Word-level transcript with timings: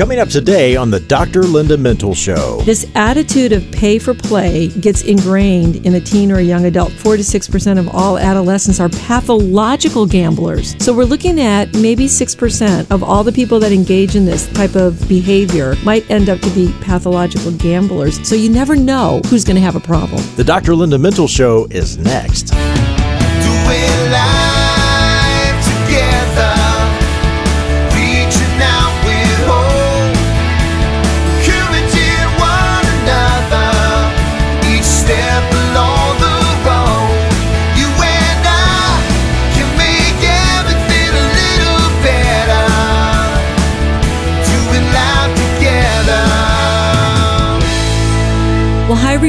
Coming 0.00 0.18
up 0.18 0.30
today 0.30 0.76
on 0.76 0.90
the 0.90 0.98
Dr. 0.98 1.42
Linda 1.42 1.76
Mintle 1.76 2.16
Show. 2.16 2.62
This 2.62 2.90
attitude 2.94 3.52
of 3.52 3.70
pay 3.70 3.98
for 3.98 4.14
play 4.14 4.68
gets 4.68 5.02
ingrained 5.02 5.84
in 5.84 5.94
a 5.94 6.00
teen 6.00 6.32
or 6.32 6.38
a 6.38 6.42
young 6.42 6.64
adult. 6.64 6.90
4 6.90 7.18
to 7.18 7.22
6% 7.22 7.78
of 7.78 7.86
all 7.88 8.16
adolescents 8.16 8.80
are 8.80 8.88
pathological 8.88 10.06
gamblers. 10.06 10.74
So 10.82 10.94
we're 10.94 11.04
looking 11.04 11.38
at 11.38 11.74
maybe 11.74 12.06
6% 12.06 12.90
of 12.90 13.02
all 13.02 13.22
the 13.22 13.30
people 13.30 13.60
that 13.60 13.72
engage 13.72 14.16
in 14.16 14.24
this 14.24 14.50
type 14.54 14.74
of 14.74 15.06
behavior 15.06 15.76
might 15.84 16.10
end 16.10 16.30
up 16.30 16.40
to 16.40 16.50
be 16.52 16.72
pathological 16.80 17.52
gamblers. 17.52 18.26
So 18.26 18.34
you 18.34 18.48
never 18.48 18.76
know 18.76 19.20
who's 19.26 19.44
going 19.44 19.56
to 19.56 19.60
have 19.60 19.76
a 19.76 19.80
problem. 19.80 20.24
The 20.36 20.44
Dr. 20.44 20.74
Linda 20.74 20.96
Mintle 20.96 21.28
Show 21.28 21.66
is 21.70 21.98
next. 21.98 22.54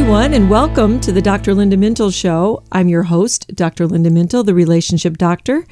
Everyone, 0.01 0.33
and 0.33 0.49
welcome 0.49 0.99
to 1.01 1.11
the 1.11 1.21
Dr. 1.21 1.53
Linda 1.53 1.77
Mintle 1.77 2.11
Show. 2.11 2.63
I'm 2.71 2.89
your 2.89 3.03
host, 3.03 3.55
Dr. 3.55 3.85
Linda 3.85 4.09
Mintle, 4.09 4.43
the 4.43 4.55
relationship 4.55 5.15
doctor, 5.15 5.63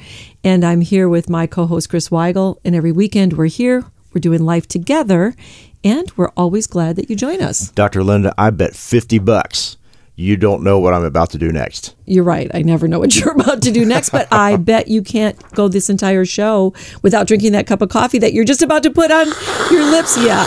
and 0.44 0.64
I'm 0.64 0.82
here 0.82 1.08
with 1.08 1.28
my 1.28 1.48
co 1.48 1.66
host, 1.66 1.90
Chris 1.90 2.10
Weigel. 2.10 2.58
And 2.64 2.76
every 2.76 2.92
weekend 2.92 3.32
we're 3.32 3.46
here, 3.46 3.84
we're 4.14 4.20
doing 4.20 4.44
life 4.44 4.68
together, 4.68 5.34
and 5.82 6.08
we're 6.16 6.30
always 6.36 6.68
glad 6.68 6.94
that 6.94 7.10
you 7.10 7.16
join 7.16 7.42
us. 7.42 7.72
Dr. 7.72 8.04
Linda, 8.04 8.32
I 8.38 8.50
bet 8.50 8.76
50 8.76 9.18
bucks 9.18 9.76
you 10.14 10.36
don't 10.36 10.62
know 10.62 10.78
what 10.78 10.94
I'm 10.94 11.04
about 11.04 11.30
to 11.30 11.38
do 11.38 11.50
next. 11.50 11.96
You're 12.06 12.22
right. 12.22 12.48
I 12.54 12.62
never 12.62 12.86
know 12.86 13.00
what 13.00 13.16
you're 13.20 13.32
about 13.32 13.62
to 13.62 13.72
do 13.72 13.84
next, 13.84 14.10
but 14.10 14.28
I 14.32 14.56
bet 14.58 14.86
you 14.86 15.02
can't 15.02 15.36
go 15.54 15.66
this 15.66 15.90
entire 15.90 16.24
show 16.24 16.72
without 17.02 17.26
drinking 17.26 17.50
that 17.52 17.66
cup 17.66 17.82
of 17.82 17.88
coffee 17.88 18.20
that 18.20 18.32
you're 18.32 18.44
just 18.44 18.62
about 18.62 18.84
to 18.84 18.90
put 18.90 19.10
on 19.10 19.26
your 19.72 19.90
lips. 19.90 20.16
Yeah. 20.22 20.46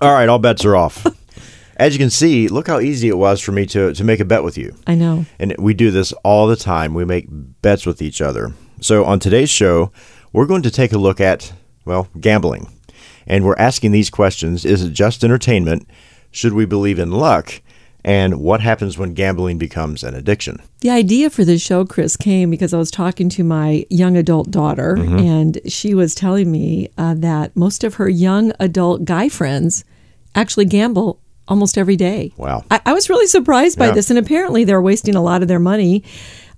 All 0.00 0.12
right, 0.12 0.28
all 0.28 0.38
bets 0.38 0.64
are 0.64 0.76
off. 0.76 1.04
As 1.78 1.94
you 1.94 1.98
can 1.98 2.10
see, 2.10 2.48
look 2.48 2.66
how 2.66 2.80
easy 2.80 3.08
it 3.08 3.16
was 3.16 3.40
for 3.40 3.52
me 3.52 3.64
to, 3.66 3.94
to 3.94 4.04
make 4.04 4.18
a 4.18 4.24
bet 4.24 4.42
with 4.42 4.58
you. 4.58 4.74
I 4.86 4.96
know. 4.96 5.26
And 5.38 5.54
we 5.58 5.74
do 5.74 5.92
this 5.92 6.12
all 6.24 6.48
the 6.48 6.56
time. 6.56 6.92
We 6.92 7.04
make 7.04 7.26
bets 7.30 7.86
with 7.86 8.02
each 8.02 8.20
other. 8.20 8.52
So 8.80 9.04
on 9.04 9.20
today's 9.20 9.50
show, 9.50 9.92
we're 10.32 10.46
going 10.46 10.62
to 10.62 10.70
take 10.70 10.92
a 10.92 10.98
look 10.98 11.20
at, 11.20 11.52
well, 11.84 12.08
gambling. 12.20 12.68
And 13.28 13.44
we're 13.44 13.56
asking 13.58 13.92
these 13.92 14.10
questions 14.10 14.64
Is 14.64 14.82
it 14.82 14.92
just 14.92 15.22
entertainment? 15.22 15.88
Should 16.32 16.52
we 16.52 16.66
believe 16.66 16.98
in 16.98 17.12
luck? 17.12 17.62
And 18.04 18.40
what 18.40 18.60
happens 18.60 18.96
when 18.96 19.12
gambling 19.12 19.58
becomes 19.58 20.02
an 20.02 20.14
addiction? 20.14 20.62
The 20.80 20.90
idea 20.90 21.30
for 21.30 21.44
this 21.44 21.60
show, 21.60 21.84
Chris, 21.84 22.16
came 22.16 22.48
because 22.48 22.72
I 22.72 22.78
was 22.78 22.90
talking 22.90 23.28
to 23.30 23.44
my 23.44 23.84
young 23.90 24.16
adult 24.16 24.50
daughter, 24.50 24.96
and 24.96 25.60
she 25.66 25.94
was 25.94 26.14
telling 26.14 26.50
me 26.50 26.88
uh, 26.96 27.14
that 27.14 27.56
most 27.56 27.82
of 27.84 27.94
her 27.94 28.08
young 28.08 28.52
adult 28.60 29.04
guy 29.04 29.28
friends 29.28 29.84
actually 30.34 30.64
gamble 30.64 31.20
almost 31.48 31.76
every 31.78 31.96
day. 31.96 32.32
Wow. 32.36 32.64
I, 32.70 32.80
I 32.86 32.92
was 32.92 33.08
really 33.10 33.26
surprised 33.26 33.78
by 33.78 33.86
Yeah. 33.88 33.92
this, 33.92 34.10
and 34.10 34.18
apparently 34.18 34.64
they're 34.64 34.82
wasting 34.82 35.14
a 35.14 35.22
lot 35.22 35.42
of 35.42 35.48
their 35.48 35.58
money. 35.58 36.04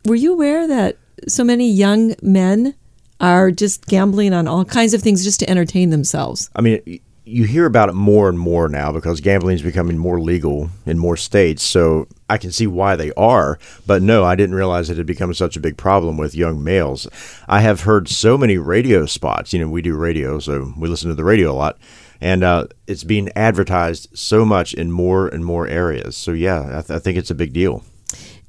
Were 0.05 0.15
you 0.17 0.33
aware 0.33 0.67
that 0.69 0.97
so 1.29 1.45
many 1.45 1.71
young 1.71 2.15
men 2.23 2.75
are 3.21 3.51
just 3.51 3.87
gambling 3.87 4.33
on 4.33 4.49
all 4.49 4.65
kinds 4.65 4.95
of 4.95 5.03
things 5.03 5.23
just 5.25 5.41
to 5.41 5.51
entertain 5.51 5.91
themselves? 5.91 6.51
I 6.57 6.61
mean, 6.63 7.01
you 7.27 7.45
hear 7.45 7.67
about 7.67 7.89
it 7.91 7.95
more 7.95 8.29
and 8.29 8.39
more 8.39 8.69
now 8.69 8.91
because 8.91 9.21
gambling 9.21 9.55
is 9.55 9.63
becoming 9.63 9.97
more 9.99 10.21
legal 10.21 10.71
in 10.87 10.99
more 10.99 11.17
states. 11.17 11.63
So 11.63 12.09
I 12.29 12.39
can 12.39 12.51
see 12.51 12.67
why 12.67 12.97
they 12.97 13.13
are. 13.13 13.59
But 13.87 14.03
no, 14.03 14.25
I 14.25 14.35
didn't 14.35 14.57
realize 14.57 14.91
it 14.91 14.97
had 14.97 15.07
become 15.07 15.33
such 15.35 15.57
a 15.57 15.61
big 15.61 15.77
problem 15.77 16.17
with 16.17 16.35
young 16.35 16.65
males. 16.65 17.07
I 17.47 17.61
have 17.61 17.83
heard 17.83 18.09
so 18.09 18.37
many 18.39 18.57
radio 18.57 19.07
spots. 19.07 19.53
You 19.53 19.61
know, 19.61 19.69
we 19.69 19.83
do 19.83 19.95
radio, 19.97 20.39
so 20.41 20.73
we 20.77 20.89
listen 20.89 21.09
to 21.11 21.15
the 21.15 21.23
radio 21.25 21.53
a 21.53 21.55
lot. 21.55 21.79
And 22.21 22.43
uh, 22.45 22.67
it's 22.87 23.05
being 23.05 23.31
advertised 23.35 24.09
so 24.19 24.45
much 24.45 24.75
in 24.75 24.93
more 24.93 25.27
and 25.29 25.45
more 25.45 25.67
areas. 25.67 26.17
So, 26.17 26.33
yeah, 26.33 26.79
I, 26.79 26.83
th- 26.83 26.91
I 26.91 26.99
think 26.99 27.17
it's 27.19 27.31
a 27.31 27.35
big 27.35 27.53
deal. 27.53 27.83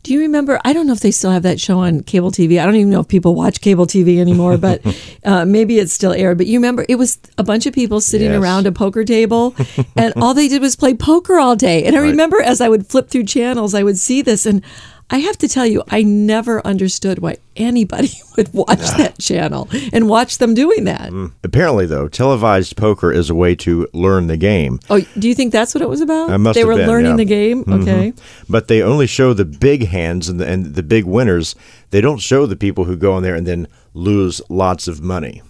Do 0.04 0.12
you 0.14 0.20
remember? 0.22 0.60
I 0.66 0.74
don't 0.74 0.88
know 0.88 0.94
if 0.94 1.00
they 1.02 1.12
still 1.12 1.30
have 1.30 1.44
that 1.44 1.60
show 1.60 1.78
on 1.78 2.02
cable 2.02 2.32
TV. 2.32 2.60
I 2.60 2.66
don't 2.66 2.76
even 2.76 2.90
know 2.90 3.02
if 3.02 3.08
people 3.08 3.36
watch 3.36 3.62
cable 3.62 3.86
TV 3.86 4.18
anymore, 4.18 4.58
but 4.58 4.82
uh, 5.24 5.46
maybe 5.46 5.78
it's 5.78 5.94
still 5.94 6.12
aired. 6.12 6.40
But 6.40 6.48
you 6.48 6.58
remember, 6.58 6.86
it 6.90 6.96
was 6.96 7.20
a 7.38 7.44
bunch 7.44 7.68
of 7.68 7.74
people 7.74 8.02
sitting 8.02 8.32
Yes. 8.32 8.42
around 8.42 8.66
a 8.66 8.72
poker 8.72 9.04
table, 9.06 9.56
and 9.96 10.12
all 10.18 10.34
they 10.34 10.48
did 10.48 10.60
was 10.62 10.76
play 10.76 10.96
poker 10.96 11.38
all 11.40 11.56
day. 11.56 11.84
And 11.86 11.96
I 11.96 12.00
Right. 12.00 12.10
remember 12.10 12.42
as 12.42 12.62
I 12.62 12.68
would 12.68 12.88
flip 12.88 13.10
through 13.10 13.26
channels, 13.26 13.76
I 13.76 13.84
would 13.84 14.00
see 14.00 14.24
this, 14.24 14.48
and 14.48 14.64
I 15.12 15.18
have 15.18 15.38
to 15.40 15.48
tell 15.50 15.66
you, 15.66 15.84
I 15.90 16.04
never 16.04 16.66
understood 16.66 17.20
why 17.20 17.38
anybody 17.58 18.12
would 18.38 18.54
watch 18.54 18.80
that 18.98 19.20
channel 19.20 19.68
and 19.92 20.08
watch 20.08 20.38
them 20.38 20.54
doing 20.54 20.86
that. 20.86 21.12
Mm. 21.12 21.34
Apparently, 21.44 21.86
though, 21.86 22.08
televised 22.08 22.78
poker 22.78 23.12
is 23.12 23.30
a 23.30 23.36
way 23.36 23.54
to 23.56 23.88
learn 23.94 24.28
the 24.28 24.38
game. 24.38 24.80
Oh, 24.90 25.02
do 25.20 25.28
you 25.28 25.36
think 25.36 25.52
that's 25.52 25.76
what 25.76 25.82
it 25.82 25.90
was 25.90 26.00
about? 26.00 26.30
It 26.30 26.38
must 26.38 26.56
they 26.56 26.62
have 26.62 26.68
were 26.68 26.78
been, 26.78 26.88
learning 26.88 27.12
yeah. 27.12 27.18
the 27.18 27.26
game. 27.26 27.66
Mm-hmm. 27.66 27.82
Okay. 27.82 28.14
but 28.50 28.70
they 28.70 28.82
only 28.82 29.06
show 29.06 29.34
the 29.34 29.46
big 29.46 29.88
hands 29.88 30.30
and 30.30 30.40
the, 30.40 30.48
and 30.48 30.76
the 30.76 30.84
big 30.84 31.04
winners. 31.04 31.56
They 31.90 32.00
don't 32.00 32.20
show 32.20 32.46
the 32.46 32.56
people 32.56 32.86
who 32.86 32.96
go 32.96 33.18
in 33.18 33.24
there 33.24 33.36
and 33.36 33.46
then 33.46 33.68
lose 33.94 34.42
lots 34.50 34.88
of 34.88 35.02
money. 35.02 35.42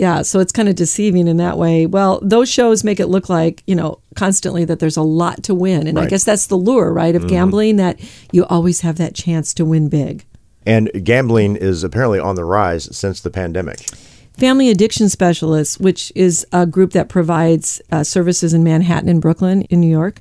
Yeah, 0.00 0.22
so 0.22 0.40
it's 0.40 0.50
kind 0.50 0.66
of 0.66 0.76
deceiving 0.76 1.28
in 1.28 1.36
that 1.36 1.58
way. 1.58 1.84
Well, 1.84 2.20
those 2.22 2.50
shows 2.50 2.82
make 2.82 3.00
it 3.00 3.08
look 3.08 3.28
like, 3.28 3.62
you 3.66 3.74
know, 3.74 4.00
constantly 4.14 4.64
that 4.64 4.78
there's 4.78 4.96
a 4.96 5.02
lot 5.02 5.42
to 5.42 5.54
win. 5.54 5.86
And 5.86 5.98
I 5.98 6.06
guess 6.06 6.24
that's 6.24 6.46
the 6.46 6.56
lure, 6.56 6.90
right, 6.90 7.14
of 7.14 7.28
gambling 7.28 7.76
that 7.76 8.00
you 8.32 8.46
always 8.46 8.80
have 8.80 8.96
that 8.96 9.14
chance 9.14 9.52
to 9.52 9.64
win 9.66 9.90
big. 9.90 10.24
And 10.64 10.90
gambling 11.04 11.54
is 11.54 11.84
apparently 11.84 12.18
on 12.18 12.34
the 12.34 12.46
rise 12.46 12.96
since 12.96 13.20
the 13.20 13.28
pandemic. 13.28 13.80
Family 14.38 14.70
Addiction 14.70 15.10
Specialists, 15.10 15.78
which 15.78 16.10
is 16.14 16.46
a 16.50 16.64
group 16.64 16.92
that 16.92 17.10
provides 17.10 17.82
uh, 17.92 18.02
services 18.02 18.54
in 18.54 18.64
Manhattan 18.64 19.10
and 19.10 19.20
Brooklyn 19.20 19.62
in 19.68 19.82
New 19.82 19.90
York, 19.90 20.20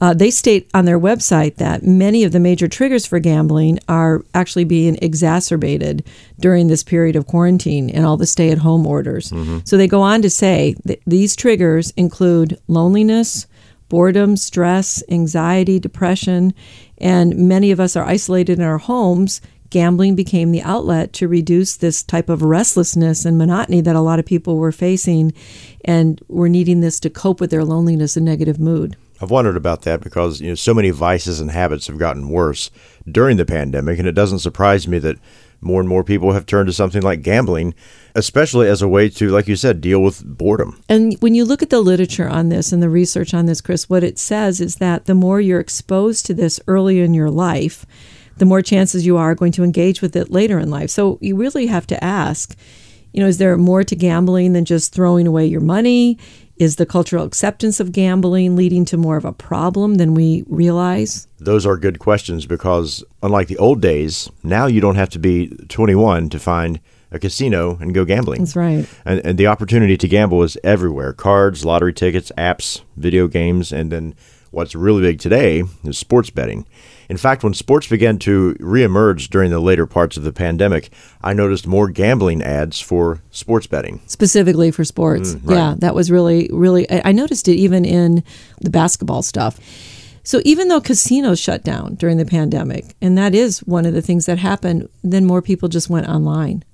uh, 0.00 0.12
they 0.12 0.30
state 0.30 0.68
on 0.74 0.84
their 0.84 1.00
website 1.00 1.54
that 1.56 1.82
many 1.82 2.22
of 2.22 2.32
the 2.32 2.40
major 2.40 2.68
triggers 2.68 3.06
for 3.06 3.18
gambling 3.18 3.78
are 3.88 4.22
actually 4.34 4.64
being 4.64 4.98
exacerbated 5.00 6.04
during 6.38 6.66
this 6.68 6.82
period 6.82 7.16
of 7.16 7.26
quarantine 7.26 7.88
and 7.88 8.04
all 8.04 8.18
the 8.18 8.26
stay 8.26 8.50
at 8.50 8.58
home 8.58 8.86
orders. 8.86 9.32
So 9.64 9.76
they 9.76 9.88
go 9.88 10.02
on 10.02 10.20
to 10.22 10.28
say 10.30 10.76
that 10.84 11.00
these 11.06 11.34
triggers 11.34 11.92
include 11.92 12.58
loneliness, 12.68 13.46
boredom, 13.88 14.36
stress, 14.36 15.02
anxiety, 15.08 15.78
depression, 15.78 16.52
and 16.98 17.36
many 17.36 17.70
of 17.70 17.80
us 17.80 17.96
are 17.96 18.04
isolated 18.04 18.58
in 18.58 18.64
our 18.64 18.78
homes. 18.78 19.40
Gambling 19.70 20.14
became 20.14 20.52
the 20.52 20.62
outlet 20.62 21.12
to 21.14 21.26
reduce 21.26 21.74
this 21.76 22.02
type 22.02 22.28
of 22.28 22.42
restlessness 22.42 23.24
and 23.24 23.38
monotony 23.38 23.80
that 23.80 23.96
a 23.96 24.00
lot 24.00 24.18
of 24.18 24.26
people 24.26 24.58
were 24.58 24.72
facing 24.72 25.32
and 25.84 26.20
were 26.28 26.48
needing 26.48 26.80
this 26.80 27.00
to 27.00 27.10
cope 27.10 27.40
with 27.40 27.50
their 27.50 27.64
loneliness 27.64 28.16
and 28.16 28.26
negative 28.26 28.60
mood. 28.60 28.96
I've 29.20 29.30
wondered 29.30 29.56
about 29.56 29.82
that 29.82 30.00
because 30.00 30.40
you 30.40 30.48
know 30.48 30.54
so 30.54 30.74
many 30.74 30.90
vices 30.90 31.40
and 31.40 31.50
habits 31.50 31.86
have 31.86 31.98
gotten 31.98 32.28
worse 32.28 32.70
during 33.10 33.36
the 33.36 33.46
pandemic, 33.46 33.98
and 33.98 34.08
it 34.08 34.12
doesn't 34.12 34.40
surprise 34.40 34.86
me 34.86 34.98
that 35.00 35.18
more 35.60 35.80
and 35.80 35.88
more 35.88 36.04
people 36.04 36.32
have 36.32 36.46
turned 36.46 36.66
to 36.66 36.72
something 36.72 37.02
like 37.02 37.22
gambling, 37.22 37.74
especially 38.14 38.68
as 38.68 38.82
a 38.82 38.88
way 38.88 39.08
to, 39.08 39.30
like 39.30 39.48
you 39.48 39.56
said, 39.56 39.80
deal 39.80 40.00
with 40.00 40.24
boredom. 40.24 40.82
And 40.88 41.16
when 41.20 41.34
you 41.34 41.44
look 41.44 41.62
at 41.62 41.70
the 41.70 41.80
literature 41.80 42.28
on 42.28 42.50
this 42.50 42.72
and 42.72 42.82
the 42.82 42.90
research 42.90 43.34
on 43.34 43.46
this, 43.46 43.60
Chris, 43.60 43.88
what 43.88 44.04
it 44.04 44.18
says 44.18 44.60
is 44.60 44.76
that 44.76 45.06
the 45.06 45.14
more 45.14 45.40
you're 45.40 45.60
exposed 45.60 46.26
to 46.26 46.34
this 46.34 46.60
early 46.66 47.00
in 47.00 47.14
your 47.14 47.30
life, 47.30 47.86
the 48.36 48.44
more 48.44 48.62
chances 48.62 49.06
you 49.06 49.16
are 49.16 49.34
going 49.34 49.52
to 49.52 49.64
engage 49.64 50.02
with 50.02 50.14
it 50.14 50.30
later 50.30 50.58
in 50.58 50.70
life. 50.70 50.90
So 50.90 51.18
you 51.22 51.36
really 51.36 51.66
have 51.66 51.86
to 51.88 52.04
ask, 52.04 52.56
you 53.12 53.20
know, 53.20 53.28
is 53.28 53.38
there 53.38 53.56
more 53.56 53.82
to 53.82 53.96
gambling 53.96 54.52
than 54.52 54.66
just 54.66 54.92
throwing 54.92 55.26
away 55.26 55.46
your 55.46 55.62
money? 55.62 56.18
Is 56.58 56.76
the 56.76 56.86
cultural 56.86 57.24
acceptance 57.24 57.80
of 57.80 57.92
gambling 57.92 58.56
leading 58.56 58.86
to 58.86 58.96
more 58.96 59.18
of 59.18 59.26
a 59.26 59.32
problem 59.32 59.96
than 59.96 60.14
we 60.14 60.42
realize? 60.46 61.28
Those 61.38 61.66
are 61.66 61.76
good 61.76 61.98
questions 61.98 62.46
because, 62.46 63.04
unlike 63.22 63.48
the 63.48 63.58
old 63.58 63.82
days, 63.82 64.30
now 64.42 64.66
you 64.66 64.80
don't 64.80 64.94
have 64.94 65.10
to 65.10 65.18
be 65.18 65.48
21 65.68 66.30
to 66.30 66.38
find 66.38 66.80
a 67.10 67.18
casino 67.18 67.76
and 67.80 67.94
go 67.94 68.06
gambling. 68.06 68.40
That's 68.40 68.56
right. 68.56 68.88
And, 69.04 69.20
and 69.24 69.38
the 69.38 69.46
opportunity 69.46 69.98
to 69.98 70.08
gamble 70.08 70.42
is 70.42 70.56
everywhere 70.64 71.12
cards, 71.12 71.64
lottery 71.64 71.92
tickets, 71.92 72.32
apps, 72.38 72.80
video 72.96 73.28
games, 73.28 73.70
and 73.70 73.92
then 73.92 74.14
what's 74.50 74.74
really 74.74 75.02
big 75.02 75.20
today 75.20 75.62
is 75.84 75.98
sports 75.98 76.30
betting. 76.30 76.66
In 77.08 77.16
fact, 77.16 77.44
when 77.44 77.54
sports 77.54 77.86
began 77.86 78.18
to 78.20 78.54
reemerge 78.60 79.28
during 79.30 79.50
the 79.50 79.60
later 79.60 79.86
parts 79.86 80.16
of 80.16 80.24
the 80.24 80.32
pandemic, 80.32 80.90
I 81.22 81.32
noticed 81.32 81.66
more 81.66 81.88
gambling 81.88 82.42
ads 82.42 82.80
for 82.80 83.20
sports 83.30 83.66
betting. 83.66 84.00
specifically 84.06 84.70
for 84.70 84.84
sports. 84.84 85.34
Mm, 85.34 85.48
right. 85.48 85.56
Yeah, 85.56 85.74
that 85.78 85.94
was 85.94 86.10
really, 86.10 86.48
really. 86.52 86.90
I 86.90 87.02
I 87.10 87.12
noticed 87.12 87.48
it 87.48 87.56
even 87.56 87.84
in 87.84 88.24
the 88.60 88.70
basketball 88.70 89.22
stuff. 89.22 89.58
So 90.24 90.40
even 90.44 90.66
though 90.66 90.80
casinos 90.80 91.38
shut 91.38 91.62
down 91.62 91.94
during 91.94 92.16
the 92.16 92.24
pandemic, 92.24 92.96
and 93.00 93.16
that 93.16 93.32
is 93.32 93.60
one 93.60 93.86
of 93.86 93.94
the 93.94 94.02
things 94.02 94.26
that 94.26 94.38
happened, 94.38 94.88
then 95.04 95.24
more 95.24 95.40
people 95.40 95.68
just 95.68 95.88
went 95.88 96.08
online. 96.08 96.64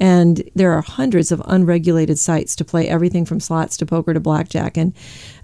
And 0.00 0.42
there 0.56 0.72
are 0.72 0.80
hundreds 0.82 1.30
of 1.30 1.40
unregulated 1.46 2.18
sites 2.18 2.56
to 2.56 2.64
play 2.64 2.88
everything 2.88 3.24
from 3.24 3.38
slots 3.38 3.76
to 3.76 3.86
poker 3.86 4.12
to 4.12 4.18
blackjack. 4.18 4.76
And 4.76 4.92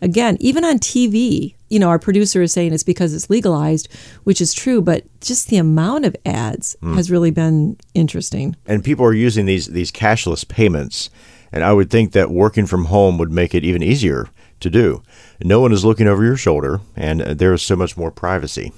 again, 0.02 0.36
even 0.40 0.64
on 0.64 0.78
TV, 0.80 1.54
you 1.74 1.80
know, 1.80 1.88
our 1.88 1.98
producer 1.98 2.40
is 2.40 2.52
saying 2.52 2.72
it's 2.72 2.84
because 2.84 3.12
it's 3.12 3.28
legalized, 3.28 3.88
which 4.22 4.40
is 4.40 4.54
true, 4.54 4.80
but 4.80 5.02
just 5.20 5.48
the 5.48 5.56
amount 5.56 6.04
of 6.04 6.14
ads 6.24 6.76
hmm. 6.78 6.94
has 6.94 7.10
really 7.10 7.32
been 7.32 7.76
interesting. 7.94 8.54
and 8.64 8.84
people 8.84 9.04
are 9.04 9.12
using 9.12 9.44
these 9.44 9.66
these 9.66 9.90
cashless 9.90 10.46
payments 10.46 11.10
and 11.50 11.64
i 11.64 11.72
would 11.72 11.90
think 11.90 12.12
that 12.12 12.30
working 12.30 12.66
from 12.66 12.84
home 12.84 13.18
would 13.18 13.32
make 13.32 13.54
it 13.56 13.64
even 13.64 13.82
easier 13.82 14.28
to 14.60 14.70
do. 14.70 15.02
No 15.42 15.60
one 15.60 15.72
is 15.72 15.84
looking 15.84 16.06
over 16.06 16.24
your 16.24 16.36
shoulder 16.36 16.80
and 16.94 17.20
there 17.20 17.52
is 17.52 17.62
so 17.62 17.74
much 17.74 17.96
more 17.96 18.12
privacy. 18.12 18.72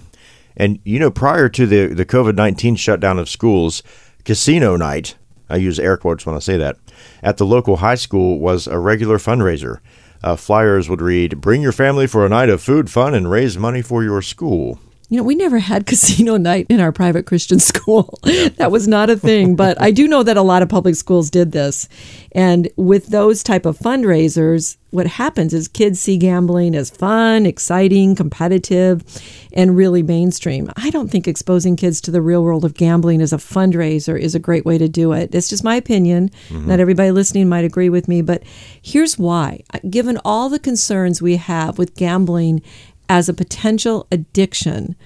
And 0.57 0.81
you 0.85 0.99
know 0.99 1.11
prior 1.11 1.51
to 1.51 1.67
the 1.67 1.89
the 1.89 2.07
covid-19 2.07 2.79
shutdown 2.79 3.19
of 3.19 3.29
schools 3.29 3.83
casino 4.25 4.75
night 4.77 5.17
i 5.51 5.57
use 5.57 5.79
air 5.79 5.99
quotes 5.99 6.25
when 6.25 6.35
i 6.35 6.39
say 6.39 6.57
that 6.57 6.77
at 7.23 7.37
the 7.37 7.45
local 7.45 7.77
high 7.77 8.01
school 8.07 8.41
was 8.41 8.67
a 8.67 8.79
regular 8.79 9.19
fundraiser 9.19 9.81
Uh, 10.27 10.35
flyers 10.35 10.89
would 10.89 11.01
read 11.01 11.41
bring 11.41 11.63
your 11.63 11.71
family 11.71 12.05
for 12.05 12.27
a 12.27 12.29
night 12.29 12.49
of 12.49 12.61
food 12.61 12.91
fun 12.91 13.15
and 13.15 13.31
raise 13.31 13.57
money 13.57 13.81
for 13.81 14.03
your 14.03 14.21
school 14.21 14.81
You 15.09 15.19
know, 15.19 15.23
we 15.23 15.35
never 15.35 15.59
had 15.59 15.87
casino 15.87 16.37
night 16.37 16.67
in 16.69 16.81
our 16.81 16.93
private 16.93 17.27
Christian 17.27 17.59
school. 17.59 18.19
that 18.57 18.71
was 18.71 18.89
not 18.89 19.11
a 19.11 19.17
thing, 19.17 19.57
but 19.57 19.81
I 19.81 19.91
do 19.91 20.09
know 20.09 20.23
that 20.23 20.37
a 20.37 20.43
lot 20.43 20.63
of 20.63 20.69
public 20.69 20.97
schools 20.97 21.31
did 21.31 21.53
this. 21.53 21.89
And 22.33 22.69
with 22.77 23.07
those 23.09 23.43
type 23.43 23.67
of 23.67 23.79
fundraisers, 23.79 24.77
what 24.91 25.07
happens 25.07 25.53
is 25.53 25.69
kids 25.69 26.01
see 26.01 26.17
gambling 26.17 26.75
as 26.75 26.91
fun, 26.91 27.45
exciting, 27.45 28.15
competitive, 28.15 29.05
and 29.53 29.77
really 29.77 30.03
mainstream. 30.03 30.71
I 30.77 30.91
don't 30.91 31.11
think 31.11 31.29
exposing 31.29 31.77
kids 31.77 32.01
to 32.03 32.11
the 32.11 32.23
real 32.23 32.43
world 32.43 32.65
of 32.65 32.75
gambling 32.75 33.21
as 33.21 33.33
a 33.33 33.37
fundraiser 33.37 34.19
is 34.19 34.35
a 34.35 34.39
great 34.39 34.65
way 34.65 34.79
to 34.79 34.89
do 34.89 35.13
it. 35.13 35.35
It's 35.35 35.49
just 35.49 35.65
my 35.65 35.77
opinion. 35.77 36.31
Mm-hmm. 36.49 36.69
Not 36.69 36.81
everybody 36.81 37.11
listening 37.11 37.49
might 37.49 37.65
agree 37.65 37.89
with 37.91 38.09
me, 38.09 38.23
but 38.23 38.43
here's 38.81 39.19
why. 39.19 39.63
Given 39.89 40.19
all 40.25 40.49
the 40.49 40.59
concerns 40.59 41.21
we 41.21 41.37
have 41.37 41.79
with 41.79 41.95
gambling 41.95 42.63
as 43.09 43.29
a 43.29 43.35
potential 43.35 44.07
addiction, 44.11 44.97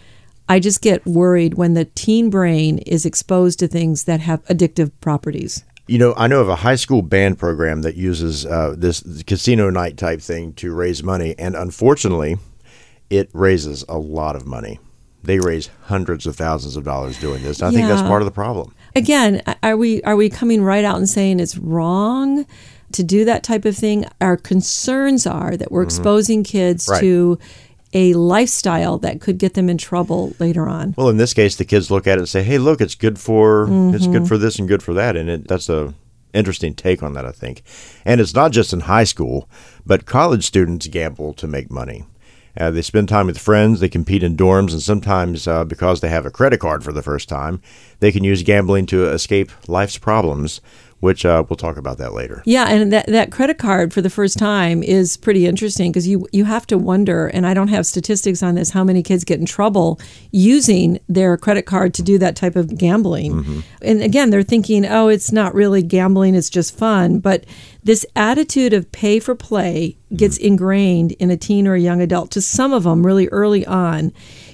I 0.48 0.58
just 0.58 0.80
get 0.82 1.06
worried 1.06 1.54
when 1.54 1.74
the 1.74 1.84
teen 1.84 2.30
brain 2.30 2.78
is 2.78 3.06
exposed 3.06 3.58
to 3.60 3.68
things 3.68 4.04
that 4.04 4.20
have 4.20 4.44
addictive 4.46 4.90
properties. 5.00 5.64
You 5.86 5.98
know, 5.98 6.14
I 6.16 6.26
know 6.28 6.40
of 6.40 6.48
a 6.48 6.56
high 6.56 6.76
school 6.76 7.02
band 7.02 7.38
program 7.38 7.82
that 7.82 7.96
uses 7.96 8.46
uh, 8.46 8.74
this 8.76 9.02
casino 9.26 9.70
night 9.70 9.96
type 9.96 10.20
thing 10.20 10.52
to 10.54 10.72
raise 10.72 11.02
money, 11.02 11.34
and 11.38 11.56
unfortunately, 11.56 12.36
it 13.10 13.28
raises 13.32 13.84
a 13.88 13.98
lot 13.98 14.36
of 14.36 14.46
money. 14.46 14.78
They 15.22 15.38
raise 15.40 15.68
hundreds 15.84 16.26
of 16.26 16.36
thousands 16.36 16.76
of 16.76 16.84
dollars 16.84 17.18
doing 17.20 17.42
this. 17.42 17.60
I 17.60 17.70
think 17.70 17.88
that's 17.88 18.02
part 18.02 18.22
of 18.22 18.26
the 18.26 18.32
problem. 18.32 18.74
Again, 18.96 19.42
are 19.62 19.76
we 19.76 20.02
are 20.02 20.16
we 20.16 20.30
coming 20.30 20.62
right 20.62 20.84
out 20.84 20.96
and 20.96 21.08
saying 21.08 21.40
it's 21.40 21.58
wrong 21.58 22.46
to 22.92 23.02
do 23.04 23.24
that 23.26 23.42
type 23.42 23.64
of 23.64 23.76
thing? 23.76 24.06
Our 24.20 24.36
concerns 24.36 25.26
are 25.26 25.56
that 25.56 25.70
we're 25.70 25.82
exposing 25.82 26.42
kids 26.42 26.88
Right. 26.88 27.00
to 27.00 27.38
a 27.92 28.14
lifestyle 28.14 28.98
that 28.98 29.20
could 29.20 29.38
get 29.38 29.54
them 29.54 29.68
in 29.68 29.78
trouble 29.78 30.34
later 30.38 30.68
on. 30.68 30.94
Well, 30.96 31.08
in 31.08 31.16
this 31.16 31.34
case, 31.34 31.56
the 31.56 31.64
kids 31.64 31.90
look 31.90 32.06
at 32.06 32.18
it 32.18 32.20
and 32.20 32.28
say, 32.28 32.42
"Hey, 32.42 32.58
look, 32.58 32.80
it's 32.80 32.94
good 32.94 33.18
for 33.18 33.68
it's 33.94 34.06
good 34.06 34.28
for 34.28 34.38
this 34.38 34.58
and 34.58 34.68
good 34.68 34.82
for 34.82 34.94
that," 34.94 35.16
and 35.16 35.28
it, 35.28 35.48
that's 35.48 35.68
a 35.68 35.94
interesting 36.32 36.74
take 36.74 37.02
on 37.02 37.14
that, 37.14 37.26
I 37.26 37.32
think. 37.32 37.62
And 38.04 38.20
it's 38.20 38.34
not 38.34 38.52
just 38.52 38.72
in 38.72 38.80
high 38.80 39.04
school, 39.04 39.48
but 39.84 40.06
college 40.06 40.44
students 40.44 40.86
gamble 40.86 41.34
to 41.34 41.46
make 41.46 41.70
money. 41.70 42.04
Uh, 42.56 42.70
they 42.70 42.82
spend 42.82 43.08
time 43.08 43.26
with 43.26 43.38
friends, 43.38 43.80
they 43.80 43.88
compete 43.88 44.22
in 44.22 44.36
dorms, 44.36 44.72
and 44.72 44.82
sometimes 44.82 45.46
uh, 45.46 45.64
because 45.64 46.00
they 46.00 46.08
have 46.08 46.26
a 46.26 46.30
credit 46.30 46.58
card 46.58 46.82
for 46.82 46.92
the 46.92 47.02
first 47.02 47.28
time, 47.28 47.62
they 48.00 48.10
can 48.10 48.24
use 48.24 48.42
gambling 48.42 48.86
to 48.86 49.06
escape 49.06 49.52
life's 49.68 49.98
problems, 49.98 50.60
which 51.00 51.24
uh, 51.24 51.42
we'll 51.48 51.56
talk 51.56 51.76
about 51.76 51.98
that 51.98 52.12
later. 52.12 52.42
Yeah, 52.44 52.68
and 52.68 52.92
that, 52.92 53.06
that 53.06 53.32
credit 53.32 53.58
card 53.58 53.92
for 53.92 54.02
the 54.02 54.10
first 54.10 54.38
time 54.38 54.82
is 54.82 55.16
pretty 55.16 55.46
interesting 55.46 55.90
because 55.90 56.06
you 56.06 56.26
you 56.32 56.44
have 56.44 56.66
to 56.68 56.78
wonder, 56.78 57.26
and 57.28 57.46
I 57.46 57.54
don't 57.54 57.68
have 57.68 57.86
statistics 57.86 58.42
on 58.42 58.54
this, 58.54 58.70
how 58.70 58.84
many 58.84 59.02
kids 59.02 59.24
get 59.24 59.40
in 59.40 59.46
trouble 59.46 59.98
using 60.30 61.00
their 61.08 61.36
credit 61.36 61.62
card 61.66 61.94
to 61.94 62.02
do 62.02 62.18
that 62.18 62.36
type 62.36 62.54
of 62.54 62.76
gambling. 62.76 63.64
And 63.82 64.02
again, 64.02 64.30
they're 64.30 64.42
thinking, 64.42 64.86
oh, 64.86 65.08
it's 65.08 65.32
not 65.32 65.54
really 65.54 65.82
gambling; 65.82 66.34
it's 66.34 66.50
just 66.50 66.76
fun. 66.76 67.18
But 67.18 67.44
this 67.82 68.04
attitude 68.14 68.74
of 68.74 68.92
pay 68.92 69.20
for 69.20 69.34
play 69.34 69.96
gets 70.14 70.36
ingrained 70.36 71.12
in 71.12 71.30
a 71.30 71.36
teen 71.36 71.66
or 71.66 71.74
a 71.74 71.80
young 71.80 72.02
adult 72.02 72.30
to 72.32 72.42
some 72.42 72.72
of 72.72 72.84
them 72.84 73.06
really 73.06 73.28
early 73.28 73.64
on. 73.66 74.12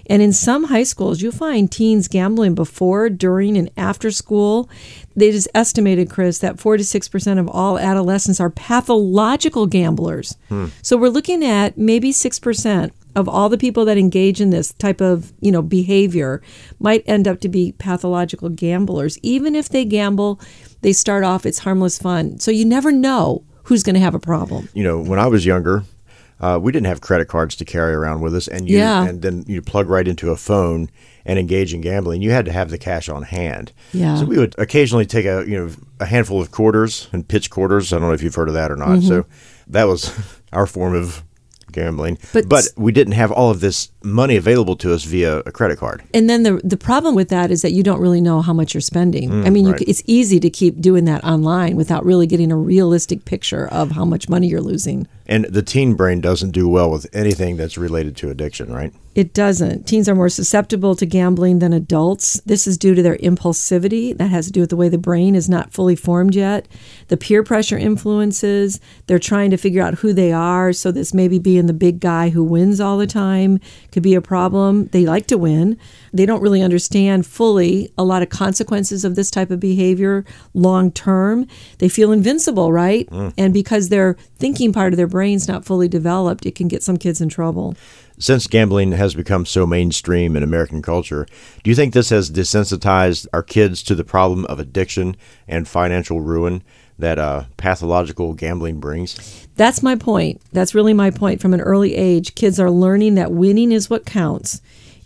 And 0.09 0.23
in 0.23 0.33
some 0.33 0.65
high 0.65 0.85
schools, 0.85 1.21
you 1.21 1.33
find 1.33 1.71
teens 1.71 2.09
gambling 2.09 2.55
before, 2.55 3.09
during, 3.09 3.57
and 3.57 3.71
after 3.77 4.11
school. 4.11 4.71
They 5.15 5.31
just 5.31 5.49
estimated, 5.55 6.11
Chris, 6.11 6.39
that 6.39 6.61
4 6.61 6.77
to 6.77 6.83
6% 6.83 7.39
of 7.39 7.49
all 7.49 7.79
adolescents 7.79 8.41
are 8.41 8.51
pathological 8.51 9.67
gamblers. 9.67 10.37
Hmm. 10.49 10.67
So 10.83 10.97
we're 10.97 11.09
looking 11.09 11.45
at 11.45 11.77
maybe 11.77 12.13
6% 12.13 12.91
of 13.17 13.29
all 13.29 13.49
the 13.49 13.59
people 13.59 13.87
that 13.87 13.97
engage 13.97 14.41
in 14.43 14.51
this 14.51 14.75
type 14.75 15.01
of, 15.01 15.33
you 15.41 15.51
know, 15.51 15.63
behavior 15.63 16.43
might 16.79 17.03
end 17.07 17.27
up 17.27 17.41
to 17.41 17.49
be 17.49 17.73
pathological 17.73 18.51
gamblers. 18.51 19.19
Even 19.23 19.55
if 19.55 19.71
they 19.71 19.87
gamble, 19.87 20.39
they 20.83 20.93
start 20.93 21.25
off 21.25 21.47
it's 21.47 21.61
harmless 21.61 21.99
fun. 21.99 22.39
So 22.39 22.51
you 22.51 22.67
never 22.67 22.93
know 22.93 23.43
who's 23.65 23.83
going 23.83 23.95
to 23.95 24.01
have 24.01 24.15
a 24.15 24.21
problem. 24.21 24.69
you 24.75 24.85
know, 24.85 25.01
when 25.01 25.19
I 25.19 25.27
was 25.27 25.47
younger, 25.47 25.83
uh, 26.41 26.59
we 26.63 26.71
didn't 26.73 26.87
have 26.87 27.01
credit 27.01 27.29
cards 27.29 27.57
to 27.57 27.65
carry 27.65 27.95
around 27.95 28.21
with 28.21 28.35
us, 28.35 28.47
and 28.49 28.69
you 28.69 28.79
Yeah. 28.79 29.05
and 29.07 29.23
then 29.23 29.45
you 29.47 29.63
plug 29.63 29.89
right 29.89 30.07
into 30.07 30.31
a 30.31 30.37
phone 30.37 30.91
and 31.25 31.39
engage 31.39 31.73
in 31.75 31.81
gambling. 31.81 32.23
You 32.23 32.31
had 32.31 32.45
to 32.45 32.53
have 32.53 32.71
the 32.71 32.79
cash 32.79 33.09
on 33.09 33.23
hand. 33.25 33.73
Yeah. 33.93 34.17
So 34.17 34.27
we 34.27 34.39
would 34.39 34.55
occasionally 34.59 35.07
take 35.07 35.25
a 35.27 35.45
you 35.47 35.59
know 35.59 35.71
a 36.01 36.07
handful 36.07 36.41
of 36.41 36.51
quarters 36.51 37.09
and 37.13 37.27
pitch 37.27 37.51
quarters. 37.51 37.93
I 37.93 37.99
don't 37.99 38.09
know 38.09 38.15
if 38.15 38.23
you've 38.23 38.35
heard 38.35 38.49
of 38.49 38.55
that 38.55 38.71
or 38.71 38.77
not. 38.77 39.03
So 39.03 39.25
that 39.69 39.85
was 39.85 40.13
our 40.53 40.67
form 40.67 40.95
of 40.95 41.23
gambling. 41.73 42.19
But- 42.33 42.49
but 42.49 42.69
we 42.77 42.93
didn't 42.93 43.15
have 43.15 43.33
all 43.33 43.51
of 43.51 43.61
this 43.61 43.91
money 44.07 44.37
available 44.37 44.77
to 44.77 44.95
us 44.95 45.05
via 45.05 45.39
a 45.41 45.53
credit 45.53 45.79
card. 45.79 46.03
And 46.15 46.31
then 46.31 46.45
the 46.45 46.61
the 46.65 46.77
problem 46.77 47.15
with 47.15 47.29
that 47.29 47.51
is 47.51 47.63
that 47.63 47.73
you 47.73 47.83
don't 47.83 48.01
really 48.01 48.21
know 48.21 48.41
how 48.41 48.53
much 48.53 48.73
you're 48.73 48.81
spending. 48.81 49.31
Mm, 49.31 49.47
I 49.47 49.51
mean, 49.51 49.69
right. 49.69 49.79
c 49.81 49.85
it's 49.87 50.03
easy 50.07 50.39
to 50.41 50.49
keep 50.49 50.81
doing 50.81 51.05
that 51.07 51.25
online 51.25 51.77
without 51.77 52.05
really 52.05 52.27
getting 52.27 52.53
a 52.53 52.57
realistic 52.57 53.25
picture 53.25 53.67
of 53.69 53.91
how 53.91 54.05
much 54.05 54.29
money 54.29 54.47
you're 54.47 54.61
losing. 54.61 55.07
And 55.27 55.45
the 55.47 55.63
teen 55.63 55.95
brain 55.95 56.21
doesn't 56.21 56.53
do 56.53 56.69
well 56.69 56.91
with 56.91 57.07
anything 57.13 57.57
that's 57.57 57.77
related 57.77 58.17
to 58.19 58.31
addiction, 58.31 58.73
right? 58.73 58.93
It 59.17 59.33
doesn't. 59.33 59.87
Teens 59.87 60.11
are 60.11 60.15
more 60.15 60.29
susceptible 60.29 60.95
to 60.95 61.07
gambling 61.07 61.61
than 61.61 61.73
adults. 61.73 62.39
This 62.45 62.67
is 62.67 62.77
due 62.77 62.95
to 62.95 63.03
their 63.03 63.17
impulsivity. 63.17 64.15
That 64.15 64.29
has 64.29 64.45
to 64.47 64.53
do 64.53 64.61
with 64.61 64.69
the 64.69 64.77
way 64.77 64.91
the 64.91 64.99
brain 64.99 65.35
is 65.35 65.49
not 65.49 65.73
fully 65.73 65.97
formed 65.97 66.35
yet. 66.35 66.69
The 67.09 67.17
peer 67.17 67.43
pressure 67.43 67.79
influences. 67.79 68.79
They're 69.07 69.19
trying 69.19 69.51
to 69.53 69.57
figure 69.57 69.83
out 69.83 69.95
who 69.95 70.13
they 70.13 70.33
are. 70.33 70.75
So, 70.75 70.93
this 70.93 71.15
maybe 71.15 71.39
being 71.39 71.65
the 71.65 71.73
big 71.73 71.99
guy 71.99 72.29
who 72.29 72.45
wins 72.45 72.79
all 72.79 72.99
the 72.99 73.07
time 73.07 73.59
could 73.97 74.03
be 74.03 74.15
a 74.15 74.21
problem. 74.21 74.89
They 74.89 75.07
like 75.07 75.27
to 75.29 75.39
win. 75.39 75.79
They 76.13 76.27
don't 76.27 76.43
really 76.43 76.61
understand 76.61 77.25
fully 77.25 77.91
a 77.97 78.05
lot 78.05 78.21
of 78.21 78.29
consequences 78.29 79.07
of 79.07 79.15
this 79.15 79.31
type 79.31 79.51
of 79.51 79.59
behavior 79.59 80.23
long 80.53 80.93
term. 80.93 81.47
They 81.79 81.89
feel 81.89 82.13
invincible, 82.13 82.73
right? 82.73 83.09
Mm. 83.09 83.33
And 83.39 83.55
because 83.55 83.89
their 83.89 84.19
thinking 84.37 84.71
part 84.71 84.93
of 84.93 84.99
their 84.99 85.07
brain's 85.07 85.49
not 85.49 85.65
fully 85.65 85.89
developed, 85.89 86.45
it 86.45 86.55
can 86.55 86.69
get 86.69 86.83
some 86.83 86.99
kids 86.99 87.23
in 87.23 87.31
trouble. 87.31 87.75
Since 88.19 88.49
gambling 88.49 88.93
has 88.93 89.15
become 89.15 89.47
so 89.47 89.67
mainstream 89.67 90.37
in 90.37 90.43
American 90.43 90.83
culture, 90.83 91.27
do 91.65 91.71
you 91.71 91.75
think 91.75 91.95
this 91.95 92.11
has 92.11 92.31
desensitized 92.31 93.27
our 93.33 93.43
kids 93.43 93.83
to 93.85 93.95
the 93.95 94.05
problem 94.05 94.45
of 94.45 94.59
addiction 94.59 95.17
and 95.49 95.67
financial 95.67 96.21
ruin 96.21 96.63
that 96.99 97.19
uh, 97.19 97.45
pathological 97.57 98.35
gambling 98.35 98.81
brings? 98.81 99.47
That's 99.57 99.83
my 99.83 99.97
point. 99.97 100.41
That's 100.53 100.75
really 100.75 100.95
my 100.95 101.11
point. 101.11 101.41
From 101.41 101.55
an 101.55 101.61
early 101.61 101.95
age, 101.95 102.35
kids 102.35 102.59
are 102.61 102.71
learning 102.71 103.15
that 103.15 103.33
winning 103.33 103.73
is 103.73 103.91
what 103.91 104.07
counts. 104.07 104.61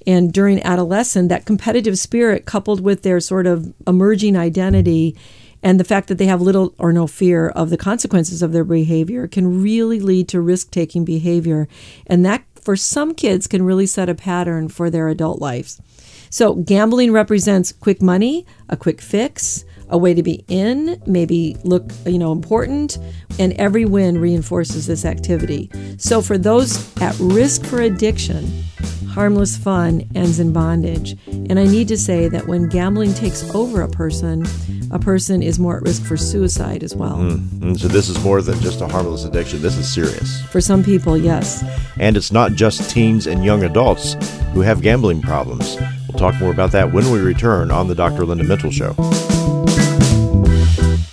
And 0.06 0.32
during 0.32 0.62
adolescence, 0.62 1.28
that 1.28 1.44
competitive 1.44 1.98
spirit, 1.98 2.46
coupled 2.46 2.80
with 2.80 3.02
their 3.02 3.20
sort 3.20 3.46
of 3.46 3.72
emerging 3.86 4.36
identity 4.36 5.16
and 5.62 5.78
the 5.78 5.84
fact 5.84 6.08
that 6.08 6.16
they 6.16 6.26
have 6.26 6.40
little 6.40 6.74
or 6.78 6.92
no 6.92 7.06
fear 7.06 7.48
of 7.48 7.70
the 7.70 7.76
consequences 7.76 8.42
of 8.42 8.52
their 8.52 8.64
behavior, 8.64 9.26
can 9.26 9.62
really 9.62 10.00
lead 10.00 10.26
to 10.28 10.40
risk 10.40 10.70
taking 10.70 11.04
behavior. 11.04 11.68
And 12.06 12.24
that, 12.24 12.44
for 12.54 12.76
some 12.76 13.14
kids, 13.14 13.46
can 13.46 13.62
really 13.62 13.86
set 13.86 14.08
a 14.08 14.14
pattern 14.14 14.68
for 14.68 14.88
their 14.88 15.08
adult 15.08 15.38
lives. 15.40 15.80
So, 16.30 16.54
gambling 16.54 17.12
represents 17.12 17.72
quick 17.72 18.00
money, 18.00 18.46
a 18.68 18.76
quick 18.76 19.00
fix, 19.02 19.64
a 19.90 19.98
way 19.98 20.14
to 20.14 20.22
be 20.22 20.44
in, 20.48 21.00
maybe 21.06 21.56
look, 21.64 21.90
you 22.06 22.18
know, 22.18 22.32
important, 22.32 22.98
and 23.38 23.52
every 23.54 23.84
win 23.84 24.18
reinforces 24.18 24.86
this 24.86 25.04
activity. 25.04 25.70
So, 25.98 26.22
for 26.22 26.38
those 26.38 26.96
at 27.00 27.16
risk 27.18 27.64
for 27.64 27.80
addiction, 27.80 28.46
harmless 29.10 29.56
fun 29.56 30.08
ends 30.14 30.38
in 30.38 30.52
bondage. 30.52 31.16
And 31.26 31.58
I 31.58 31.64
need 31.64 31.88
to 31.88 31.98
say 31.98 32.28
that 32.28 32.46
when 32.46 32.68
gambling 32.68 33.12
takes 33.12 33.42
over 33.54 33.82
a 33.82 33.88
person, 33.88 34.46
a 34.92 34.98
person 34.98 35.42
is 35.42 35.58
more 35.58 35.76
at 35.76 35.82
risk 35.82 36.04
for 36.04 36.16
suicide 36.16 36.82
as 36.82 36.94
well. 36.94 37.16
Mm. 37.16 37.62
And 37.62 37.80
so 37.80 37.88
this 37.88 38.08
is 38.08 38.22
more 38.22 38.40
than 38.40 38.58
just 38.60 38.80
a 38.80 38.88
harmless 38.88 39.24
addiction. 39.24 39.62
This 39.62 39.76
is 39.76 39.92
serious. 39.92 40.40
For 40.46 40.60
some 40.60 40.82
people, 40.82 41.18
yes. 41.18 41.64
And 41.98 42.16
it's 42.16 42.32
not 42.32 42.52
just 42.52 42.88
teens 42.90 43.26
and 43.26 43.44
young 43.44 43.64
adults 43.64 44.14
who 44.52 44.60
have 44.60 44.80
gambling 44.80 45.22
problems. 45.22 45.76
We'll 46.08 46.18
talk 46.18 46.40
more 46.40 46.50
about 46.50 46.72
that 46.72 46.92
when 46.92 47.10
we 47.10 47.20
return 47.20 47.70
on 47.70 47.88
the 47.88 47.94
Dr. 47.94 48.24
Linda 48.24 48.44
Mitchell 48.44 48.70
Show. 48.70 48.94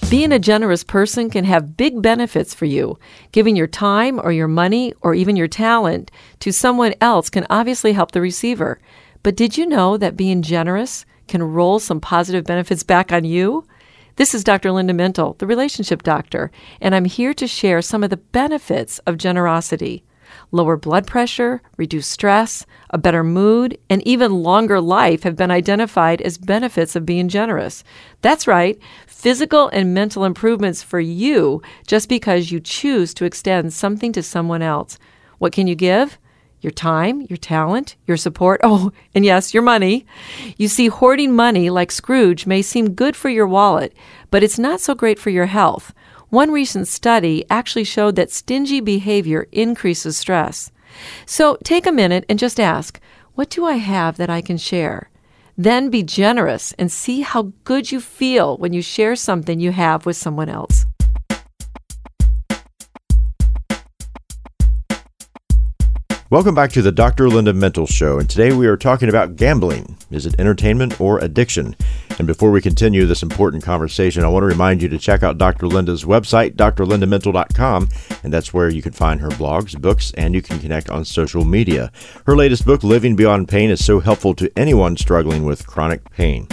Being 0.09 0.31
a 0.31 0.39
generous 0.39 0.85
person 0.85 1.29
can 1.29 1.43
have 1.43 1.75
big 1.75 2.01
benefits 2.01 2.53
for 2.53 2.63
you. 2.63 2.97
Giving 3.33 3.57
your 3.57 3.67
time 3.67 4.21
or 4.23 4.31
your 4.31 4.47
money 4.47 4.93
or 5.01 5.13
even 5.13 5.35
your 5.35 5.49
talent 5.49 6.11
to 6.39 6.53
someone 6.53 6.93
else 7.01 7.29
can 7.29 7.45
obviously 7.49 7.91
help 7.91 8.13
the 8.13 8.21
receiver. 8.21 8.79
But 9.21 9.35
did 9.35 9.57
you 9.57 9.65
know 9.65 9.97
that 9.97 10.15
being 10.15 10.41
generous 10.41 11.05
can 11.27 11.43
roll 11.43 11.79
some 11.79 11.99
positive 11.99 12.45
benefits 12.45 12.83
back 12.83 13.11
on 13.11 13.25
you? 13.25 13.67
This 14.15 14.33
is 14.33 14.45
Dr. 14.45 14.71
Linda 14.71 14.93
Mintle, 14.93 15.37
the 15.39 15.45
relationship 15.45 16.03
doctor, 16.03 16.51
and 16.79 16.95
I'm 16.95 17.03
here 17.03 17.33
to 17.33 17.45
share 17.45 17.81
some 17.81 18.01
of 18.01 18.09
the 18.09 18.15
benefits 18.15 18.99
of 18.99 19.17
generosity. 19.17 20.05
Lower 20.51 20.77
blood 20.77 21.05
pressure, 21.05 21.61
reduced 21.75 22.09
stress, 22.09 22.65
a 22.89 22.97
better 22.97 23.23
mood, 23.23 23.77
and 23.89 24.05
even 24.07 24.43
longer 24.43 24.79
life 24.79 25.23
have 25.23 25.35
been 25.35 25.51
identified 25.51 26.21
as 26.21 26.37
benefits 26.37 26.95
of 26.95 27.05
being 27.05 27.27
generous. 27.27 27.83
That's 28.21 28.47
right, 28.47 28.79
physical 29.07 29.67
and 29.69 29.93
mental 29.93 30.23
improvements 30.23 30.81
for 30.81 31.01
you 31.01 31.61
just 31.85 32.07
because 32.07 32.49
you 32.49 32.61
choose 32.61 33.13
to 33.15 33.25
extend 33.25 33.73
something 33.73 34.13
to 34.13 34.23
someone 34.23 34.61
else. 34.61 34.97
What 35.37 35.51
can 35.51 35.67
you 35.67 35.75
give? 35.75 36.17
Your 36.61 36.71
time, 36.71 37.21
your 37.29 37.37
talent, 37.37 37.97
your 38.07 38.17
support, 38.17 38.61
oh, 38.63 38.91
and 39.13 39.25
yes, 39.25 39.53
your 39.53 39.63
money. 39.63 40.05
You 40.55 40.69
see, 40.69 40.87
hoarding 40.87 41.35
money 41.35 41.69
like 41.69 41.91
Scrooge 41.91 42.45
may 42.45 42.61
seem 42.61 42.93
good 42.93 43.17
for 43.17 43.29
your 43.29 43.47
wallet, 43.47 43.93
but 44.31 44.43
it's 44.43 44.57
not 44.57 44.79
so 44.79 44.95
great 44.95 45.19
for 45.19 45.29
your 45.29 45.45
health. 45.47 45.93
One 46.29 46.51
recent 46.51 46.89
study 46.89 47.45
actually 47.49 47.85
showed 47.85 48.17
that 48.17 48.31
stingy 48.31 48.81
behavior 48.81 49.47
increases 49.53 50.17
stress. 50.17 50.71
So 51.25 51.57
take 51.63 51.85
a 51.85 51.91
minute 51.91 52.25
and 52.27 52.39
just 52.39 52.59
ask, 52.59 52.99
what 53.35 53.49
do 53.49 53.65
I 53.65 53.75
have 53.75 54.17
that 54.17 54.29
I 54.29 54.41
can 54.41 54.57
share? 54.57 55.09
Then 55.57 55.89
be 55.89 56.03
generous 56.03 56.73
and 56.73 56.91
see 56.91 57.21
how 57.21 57.53
good 57.63 57.91
you 57.91 58.01
feel 58.01 58.57
when 58.57 58.73
you 58.73 58.81
share 58.81 59.15
something 59.15 59.59
you 59.59 59.71
have 59.71 60.05
with 60.05 60.17
someone 60.17 60.49
else. 60.49 60.86
Welcome 66.29 66.55
back 66.55 66.73
to 66.73 66.81
the 66.81 66.91
Dr. 66.91 67.29
Linda 67.29 67.53
Mintle 67.53 67.89
Show, 67.89 68.19
and 68.19 68.29
today 68.29 68.51
we 68.51 68.67
are 68.67 68.75
talking 68.75 69.07
about 69.07 69.37
gambling. 69.37 69.95
Is 70.11 70.25
it 70.25 70.37
entertainment 70.37 70.99
or 70.99 71.19
addiction? 71.19 71.73
And 72.17 72.27
before 72.27 72.51
we 72.51 72.59
continue 72.59 73.05
this 73.05 73.23
important 73.23 73.63
conversation, 73.63 74.25
I 74.25 74.27
want 74.27 74.43
to 74.43 74.47
remind 74.47 74.81
you 74.81 74.89
to 74.89 74.97
check 74.97 75.23
out 75.23 75.37
Dr. 75.37 75.67
Linda's 75.67 76.03
website, 76.03 76.57
drlindamintle.com, 76.57 77.87
and 78.25 78.33
that's 78.33 78.53
where 78.53 78.67
you 78.67 78.81
can 78.81 78.91
find 78.91 79.21
her 79.21 79.29
blogs, 79.29 79.79
books, 79.79 80.11
and 80.17 80.35
you 80.35 80.41
can 80.41 80.59
connect 80.59 80.89
on 80.89 81.05
social 81.05 81.45
media. 81.45 81.93
Her 82.25 82.35
latest 82.35 82.65
book, 82.65 82.83
Living 82.83 83.15
Beyond 83.15 83.47
Pain, 83.47 83.69
is 83.69 83.85
so 83.85 84.01
helpful 84.01 84.33
to 84.35 84.51
anyone 84.57 84.97
struggling 84.97 85.45
with 85.45 85.65
chronic 85.65 86.11
pain. 86.11 86.49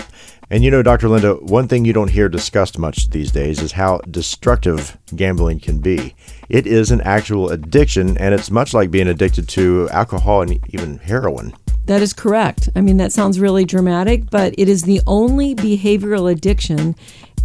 And 0.51 0.63
you 0.63 0.71
know, 0.71 0.83
Dr. 0.83 1.09
Linda, 1.09 1.35
one 1.37 1.69
thing 1.69 1.85
you 1.85 1.93
don't 1.93 2.11
hear 2.11 2.29
discussed 2.29 2.79
much 2.79 3.11
these 3.11 3.33
days 3.33 3.61
is 3.61 3.73
how 3.73 3.99
destructive 4.11 4.99
gambling 5.17 5.61
can 5.61 5.79
be. 5.79 6.15
It 6.49 6.67
is 6.67 6.91
an 6.91 7.01
actual 7.01 7.51
addiction, 7.51 8.19
and 8.19 8.35
it's 8.35 8.51
much 8.51 8.75
like 8.75 8.91
being 8.91 9.09
addicted 9.09 9.49
to 9.51 9.89
alcohol 9.91 10.43
and 10.43 10.61
even 10.75 10.99
heroin. 10.99 11.55
That 11.87 12.03
is 12.03 12.13
correct. 12.13 12.69
I 12.77 12.81
mean, 12.81 12.97
that 12.99 13.13
sounds 13.13 13.41
really 13.41 13.65
dramatic, 13.65 14.31
but 14.31 14.55
it 14.57 14.69
is 14.69 14.83
the 14.83 15.01
only 15.07 15.55
behavioral 15.55 16.31
addiction 16.31 16.95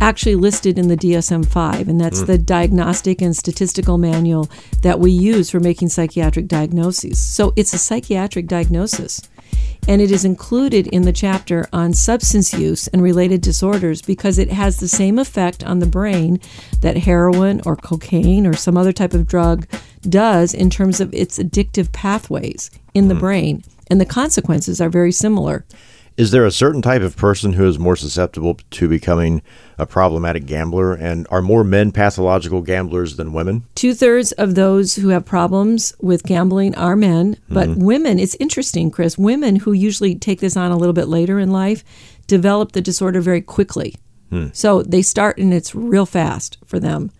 actually 0.02 0.36
listed 0.36 0.80
in 0.80 0.88
the 0.88 0.98
DSM 0.98 1.48
5, 1.48 1.88
and 1.88 2.00
that's 2.00 2.22
hmm. 2.22 2.26
the 2.26 2.38
Diagnostic 2.38 3.22
and 3.22 3.36
Statistical 3.36 3.98
Manual 3.98 4.50
that 4.82 5.00
we 5.00 5.12
use 5.12 5.50
for 5.50 5.60
making 5.60 5.90
psychiatric 5.90 6.48
diagnoses. 6.48 7.22
So 7.22 7.54
it's 7.56 7.74
a 7.74 7.78
psychiatric 7.78 8.48
diagnosis. 8.48 9.22
And 9.88 10.02
it 10.02 10.12
is 10.12 10.26
included 10.26 10.88
in 10.88 11.04
the 11.04 11.14
chapter 11.14 11.68
on 11.74 11.94
substance 11.94 12.54
use 12.54 12.88
and 12.90 13.02
related 13.02 13.42
disorders 13.42 14.02
because 14.02 14.38
it 14.38 14.52
has 14.52 14.78
the 14.78 14.88
same 14.88 15.18
effect 15.18 15.64
on 15.64 15.80
the 15.80 15.88
brain 15.88 16.40
that 16.82 16.98
heroin 16.98 17.62
or 17.66 17.76
cocaine 17.76 18.46
or 18.46 18.54
some 18.54 18.78
other 18.78 18.92
type 18.92 19.14
of 19.14 19.26
drug 19.26 19.68
does 20.08 20.54
in 20.54 20.70
terms 20.70 21.00
of 21.00 21.14
its 21.14 21.40
addictive 21.40 21.92
pathways 21.92 22.70
in 22.94 23.08
the 23.08 23.16
hmm. 23.16 23.22
brain. 23.22 23.64
And 23.90 24.00
the 24.00 24.06
consequences 24.06 24.80
are 24.80 24.90
very 24.90 25.12
similar. 25.12 25.66
Is 26.18 26.32
there 26.32 26.46
a 26.46 26.52
certain 26.52 26.82
type 26.82 27.02
of 27.02 27.16
person 27.16 27.54
who 27.54 27.66
is 27.66 27.80
more 27.80 27.96
susceptible 27.96 28.60
to 28.72 28.88
becoming 28.88 29.42
a 29.80 29.86
problematic 29.86 30.46
gambler? 30.46 30.94
And 30.94 31.26
are 31.30 31.42
more 31.42 31.64
men 31.64 31.92
pathological 31.92 32.62
gamblers 32.62 33.16
than 33.16 33.34
women? 33.34 33.64
Two 33.76 33.94
thirds 33.94 34.32
of 34.34 34.56
those 34.56 34.96
who 34.96 35.10
have 35.10 35.26
problems 35.26 35.96
with 36.02 36.24
gambling 36.24 36.76
are 36.76 36.96
men, 36.96 37.38
but 37.50 37.70
mm-hmm. 37.70 37.84
women, 37.84 38.20
it's 38.20 38.36
interesting, 38.36 38.92
Chris, 38.92 39.18
women 39.18 39.58
who 39.58 39.72
usually 39.72 40.16
take 40.16 40.40
this 40.40 40.58
on 40.58 40.72
a 40.72 40.78
little 40.78 40.94
bit 40.94 41.08
later 41.08 41.40
in 41.40 41.52
life 41.52 41.84
develop 42.28 42.74
the 42.74 42.82
disorder 42.82 43.22
very 43.22 43.42
quickly. 43.42 43.96
Hmm. 44.30 44.48
So 44.54 44.84
they 44.84 45.02
start 45.02 45.38
and 45.38 45.54
it's 45.54 45.74
real 45.74 46.06
fast 46.06 46.58
for 46.66 46.80
them. 46.80 47.12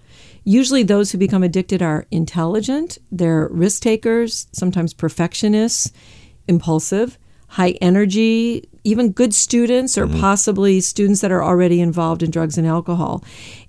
Usually, 0.44 0.84
those 0.84 1.12
who 1.12 1.18
become 1.18 1.44
addicted 1.44 1.82
are 1.82 2.08
intelligent, 2.12 2.98
they're 3.12 3.50
risk 3.50 3.82
takers, 3.82 4.48
sometimes 4.52 4.94
perfectionists, 4.94 5.92
impulsive, 6.48 7.18
high 7.50 7.72
energy, 7.82 8.68
even 8.84 9.12
good 9.12 9.34
students, 9.34 9.98
or 9.98 10.06
mm-hmm. 10.06 10.20
possibly 10.20 10.80
students 10.80 11.22
that 11.22 11.32
are 11.32 11.44
already 11.44 11.82
involved 11.82 12.24
in 12.24 12.32
drugs 12.32 12.58
and 12.58 12.66
alcohol. 12.66 13.24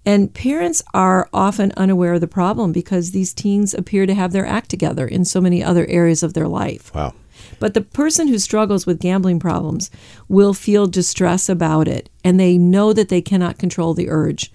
And 0.04 0.32
parents 0.32 0.82
are 0.94 1.28
often 1.32 1.72
unaware 1.76 2.14
of 2.14 2.20
the 2.20 2.28
problem 2.28 2.72
because 2.72 3.10
these 3.10 3.34
teens 3.34 3.74
appear 3.74 4.06
to 4.06 4.14
have 4.14 4.32
their 4.32 4.46
act 4.46 4.70
together 4.70 5.06
in 5.06 5.24
so 5.24 5.40
many 5.40 5.62
other 5.62 5.86
areas 5.88 6.22
of 6.22 6.34
their 6.34 6.48
life. 6.48 6.94
Wow. 6.94 7.14
But 7.58 7.74
the 7.74 7.80
person 7.80 8.28
who 8.28 8.38
struggles 8.38 8.86
with 8.86 9.00
gambling 9.00 9.40
problems 9.40 9.90
will 10.28 10.54
feel 10.54 10.86
distress 10.86 11.48
about 11.48 11.88
it 11.88 12.08
and 12.24 12.38
they 12.38 12.56
know 12.56 12.92
that 12.92 13.08
they 13.08 13.20
cannot 13.20 13.58
control 13.58 13.94
the 13.94 14.08
urge. 14.08 14.52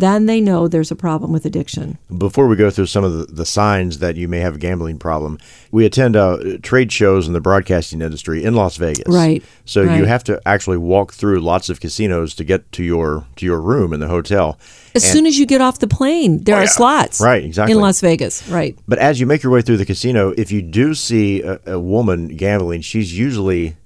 Then 0.00 0.26
they 0.26 0.40
know 0.40 0.66
there's 0.66 0.90
a 0.90 0.96
problem 0.96 1.30
with 1.32 1.44
addiction. 1.44 1.98
Before 2.16 2.46
we 2.48 2.56
go 2.56 2.70
through 2.70 2.86
some 2.86 3.04
of 3.04 3.12
the, 3.16 3.26
the 3.26 3.44
signs 3.46 3.98
that 3.98 4.16
you 4.16 4.28
may 4.28 4.38
have 4.40 4.54
a 4.56 4.58
gambling 4.58 4.98
problem, 4.98 5.38
we 5.70 5.84
attend 5.86 6.16
uh, 6.16 6.38
trade 6.62 6.90
shows 6.90 7.26
in 7.26 7.34
the 7.34 7.40
broadcasting 7.40 8.00
industry 8.00 8.42
in 8.42 8.54
Las 8.54 8.76
Vegas. 8.76 9.04
Right, 9.06 9.42
So 9.64 9.82
you 9.82 10.04
have 10.06 10.24
to 10.24 10.40
actually 10.46 10.78
walk 10.78 11.12
through 11.12 11.40
lots 11.40 11.68
of 11.68 11.80
casinos 11.80 12.34
to 12.36 12.44
get 12.44 12.70
to 12.72 12.82
your 12.82 13.24
to 13.36 13.44
your 13.46 13.60
room 13.60 13.92
in 13.92 14.00
the 14.00 14.08
hotel. 14.08 14.58
As 14.94 15.04
And- 15.04 15.12
soon 15.12 15.26
as 15.26 15.38
you 15.38 15.46
get 15.46 15.60
off 15.60 15.78
the 15.78 15.86
plane, 15.86 16.42
there 16.44 16.56
Oh, 16.56 16.58
are 16.58 16.62
yeah. 16.64 16.68
slots. 16.70 17.20
Right, 17.20 17.44
exactly. 17.44 17.72
In 17.74 17.80
Las 17.80 18.00
Vegas. 18.00 18.48
Right. 18.48 18.76
But 18.88 18.98
as 18.98 19.20
you 19.20 19.26
make 19.26 19.42
your 19.42 19.52
way 19.52 19.62
through 19.62 19.76
the 19.76 19.86
casino, 19.86 20.32
if 20.36 20.50
you 20.50 20.62
do 20.62 20.94
see 20.94 21.42
a, 21.42 21.60
a 21.66 21.78
woman 21.78 22.28
gambling, 22.36 22.80
she's 22.80 23.16
usually 23.16 23.76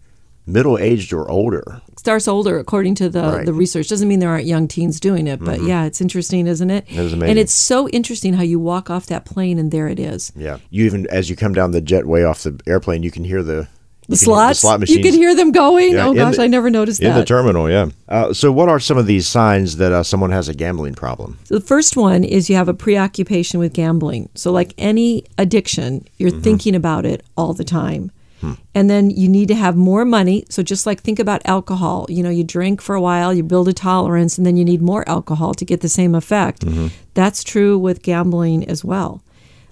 middle 0.47 0.79
aged 0.79 1.13
or 1.13 1.29
older. 1.31 1.81
Starts 1.97 2.29
older 2.29 2.59
according 2.59 2.95
to 2.97 3.09
the, 3.09 3.21
Right. 3.23 3.33
Mm-hmm. 3.37 3.45
the 3.47 3.53
research. 3.55 3.89
Doesn't 3.89 4.09
mean 4.09 4.19
there 4.19 4.29
aren't 4.31 4.45
young 4.47 4.69
teens 4.69 5.01
doing 5.01 5.27
it, 5.27 5.43
but 5.43 5.63
yeah, 5.63 5.85
it's 5.85 6.01
interesting, 6.01 6.47
isn't 6.47 6.71
it? 6.71 6.85
It 6.89 6.97
is 6.97 7.13
amazing. 7.15 7.31
And 7.31 7.39
it's 7.39 7.53
so 7.55 7.89
interesting 7.89 8.35
how 8.35 8.43
you 8.43 8.59
walk 8.59 8.91
off 8.91 9.07
that 9.07 9.25
plane 9.25 9.59
and 9.59 9.71
there 9.71 9.89
it 9.89 9.99
is. 9.99 10.31
Yeah. 10.37 10.59
You 10.71 10.85
even 10.85 11.07
as 11.09 11.31
you 11.31 11.37
come 11.37 11.55
down 11.55 11.71
the 11.71 11.81
jetway 11.81 12.29
off 12.29 12.43
the 12.43 12.61
airplane, 12.67 13.03
you 13.03 13.11
can 13.11 13.25
hear 13.25 13.43
the 13.43 13.69
The 14.07 14.11
you 14.11 14.17
slots. 14.17 14.59
slot 14.61 14.75
you 14.75 14.81
machines 14.81 15.07
can 15.07 15.15
hear 15.15 15.35
them 15.35 15.51
going. 15.51 15.95
Yeah, 15.95 16.09
oh 16.09 16.15
gosh, 16.15 16.37
the- 16.37 16.43
I 16.43 16.47
never 16.47 16.69
noticed 16.69 17.01
in 17.01 17.09
that. 17.11 17.19
the 17.21 17.25
terminal. 17.25 17.71
Yeah. 17.71 17.87
Uh, 18.07 18.35
so, 18.35 18.53
what 18.53 18.69
are 18.69 18.79
some 18.79 18.99
of 18.99 19.07
these 19.07 19.27
signs 19.27 19.79
that 19.79 19.93
uh, 19.93 20.03
someone 20.03 20.31
has 20.31 20.47
a 20.47 20.53
gambling 20.55 20.95
problem? 20.95 21.39
So 21.45 21.55
the 21.55 21.65
first 21.65 21.97
one 21.97 22.23
is 22.23 22.51
you 22.51 22.57
have 22.57 22.69
a 22.69 22.75
preoccupation 22.75 23.61
with 23.61 23.73
gambling. 23.73 24.29
So 24.35 24.53
like 24.53 24.75
any 24.77 25.25
addiction, 25.39 26.07
you're 26.19 26.31
Mm-hmm. 26.33 26.41
thinking 26.43 26.75
about 26.75 27.07
it 27.07 27.23
all 27.35 27.55
the 27.55 27.65
time. 27.65 28.11
Hmm. 28.45 28.53
And 28.75 28.91
then 28.91 29.11
you 29.11 29.29
need 29.29 29.49
to 29.49 29.55
have 29.55 29.75
more 29.77 30.05
money. 30.05 30.45
So 30.51 30.63
just 30.63 30.85
like 30.85 31.01
think 31.01 31.19
about 31.19 31.41
alcohol, 31.47 32.07
you 32.11 32.23
know, 32.23 32.31
you 32.31 32.45
drink 32.45 32.83
for 32.83 32.95
a 32.95 33.01
while, 33.01 33.33
you 33.33 33.43
build 33.43 33.69
a 33.69 33.73
tolerance, 33.73 34.37
and 34.37 34.47
then 34.47 34.57
you 34.57 34.65
need 34.65 34.83
more 34.83 35.09
alcohol 35.09 35.55
to 35.55 35.65
get 35.65 35.81
the 35.81 35.89
same 35.89 36.15
effect. 36.15 36.67
Mm-hmm. 36.67 36.89
That's 37.15 37.43
true 37.43 37.79
with 37.79 38.03
gambling 38.03 38.69
as 38.69 38.85
well. 38.85 39.23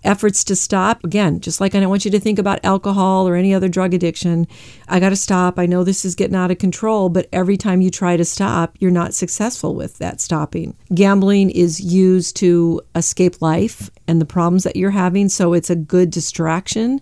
Efforts 0.05 0.43
to 0.45 0.57
stop, 0.57 1.05
again, 1.05 1.38
just 1.38 1.61
like 1.61 1.75
I 1.76 1.81
don't 1.81 1.88
want 1.88 2.05
you 2.05 2.11
to 2.11 2.19
think 2.19 2.38
about 2.38 2.64
alcohol 2.64 3.29
or 3.29 3.37
any 3.37 3.55
other 3.55 3.69
drug 3.69 3.95
addiction. 3.95 4.49
I 4.88 4.99
got 4.99 5.11
to 5.11 5.17
stop. 5.17 5.61
I 5.61 5.67
know 5.67 5.85
this 5.85 6.05
is 6.05 6.17
getting 6.17 6.35
out 6.35 6.50
of 6.50 6.59
control, 6.59 7.09
but 7.09 7.29
every 7.33 7.57
time 7.57 7.81
you 7.81 7.91
try 7.91 8.17
to 8.17 8.25
stop, 8.25 8.75
you're 8.81 8.91
not 8.91 9.14
successful 9.14 9.76
with 9.76 9.99
that 9.99 10.21
stopping. 10.21 10.76
Gambling 10.93 11.50
is 11.50 11.81
used 11.81 12.35
to 12.37 12.81
escape 12.97 13.41
life 13.41 13.91
and 14.09 14.21
the 14.21 14.25
problems 14.25 14.64
that 14.64 14.75
you're 14.76 14.91
having, 14.91 15.29
so 15.29 15.52
it's 15.52 15.71
a 15.71 15.76
good 15.76 16.11
distraction. 16.11 17.00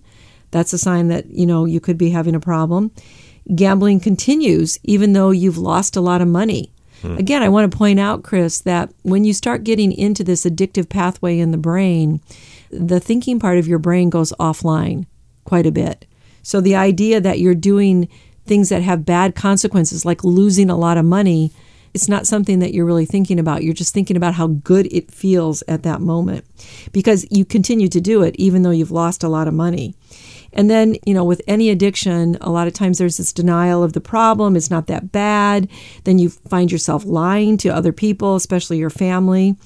That's 0.51 0.73
a 0.73 0.79
sign 0.79 1.09
that, 1.09 1.27
you 1.31 1.47
know, 1.47 1.65
you 1.65 1.81
could 1.81 1.99
be 1.99 2.11
having 2.11 2.35
a 2.35 2.41
problem. 2.41 2.91
Gambling 3.55 4.01
continues 4.01 4.79
even 4.83 5.13
though 5.13 5.31
you've 5.31 5.59
lost 5.59 5.97
a 5.97 6.01
lot 6.01 6.21
of 6.21 6.29
money. 6.29 6.73
Hmm. 7.03 7.17
Again, 7.17 7.43
I 7.43 7.49
want 7.49 7.71
to 7.71 7.77
point 7.77 7.99
out, 7.99 8.23
Chris, 8.23 8.61
that 8.61 8.93
when 9.03 9.25
you 9.25 9.33
start 9.33 9.65
getting 9.65 9.93
into 9.93 10.23
this 10.23 10.45
addictive 10.45 10.89
pathway 10.89 11.39
in 11.39 11.51
the 11.51 11.59
brain, 11.59 12.21
the 12.71 13.01
thinking 13.01 13.39
part 13.39 13.59
of 13.59 13.67
your 13.67 13.79
brain 13.79 14.11
goes 14.11 14.33
offline 14.39 15.07
quite 15.45 15.67
a 15.67 15.73
bit. 15.73 16.07
So 16.43 16.61
the 16.61 16.77
idea 16.77 17.21
that 17.21 17.39
you're 17.39 17.55
doing 17.55 18.09
things 18.47 18.69
that 18.69 18.83
have 18.83 19.07
bad 19.07 19.35
consequences, 19.35 20.05
like 20.05 20.25
losing 20.25 20.71
a 20.71 20.77
lot 20.77 20.99
of 20.99 21.05
money, 21.05 21.53
it's 21.93 22.09
not 22.09 22.27
something 22.27 22.61
that 22.61 22.73
you're 22.73 22.87
really 22.87 23.07
thinking 23.07 23.39
about. 23.39 23.65
You're 23.65 23.75
just 23.75 23.93
thinking 23.93 24.17
about 24.17 24.35
how 24.35 24.47
good 24.49 24.93
it 24.93 25.11
feels 25.11 25.63
at 25.67 25.83
that 25.83 26.01
moment 26.01 26.45
because 26.93 27.27
you 27.31 27.45
continue 27.45 27.89
to 27.89 28.01
do 28.01 28.23
it 28.23 28.37
even 28.37 28.63
though 28.63 28.71
you've 28.71 28.91
lost 28.91 29.25
a 29.25 29.29
lot 29.29 29.49
of 29.49 29.55
money. 29.55 29.95
And 30.53 30.69
then, 30.69 30.97
you 31.07 31.15
know, 31.15 31.25
with 31.25 31.43
any 31.47 31.71
addiction, 31.71 32.37
a 32.41 32.51
lot 32.51 32.67
of 32.67 32.73
times 32.75 32.99
there's 32.99 33.17
this 33.19 33.33
denial 33.33 33.83
of 33.83 33.93
the 33.93 34.01
problem. 34.01 34.57
It's 34.57 34.71
not 34.71 34.87
that 34.89 35.13
bad. 35.13 35.69
Then 36.05 36.19
you 36.19 36.31
find 36.31 36.71
yourself 36.73 37.05
lying 37.05 37.57
to 37.59 37.69
other 37.69 37.93
people, 37.93 38.37
especially 38.37 38.79
your 38.79 38.91
family. 38.91 39.57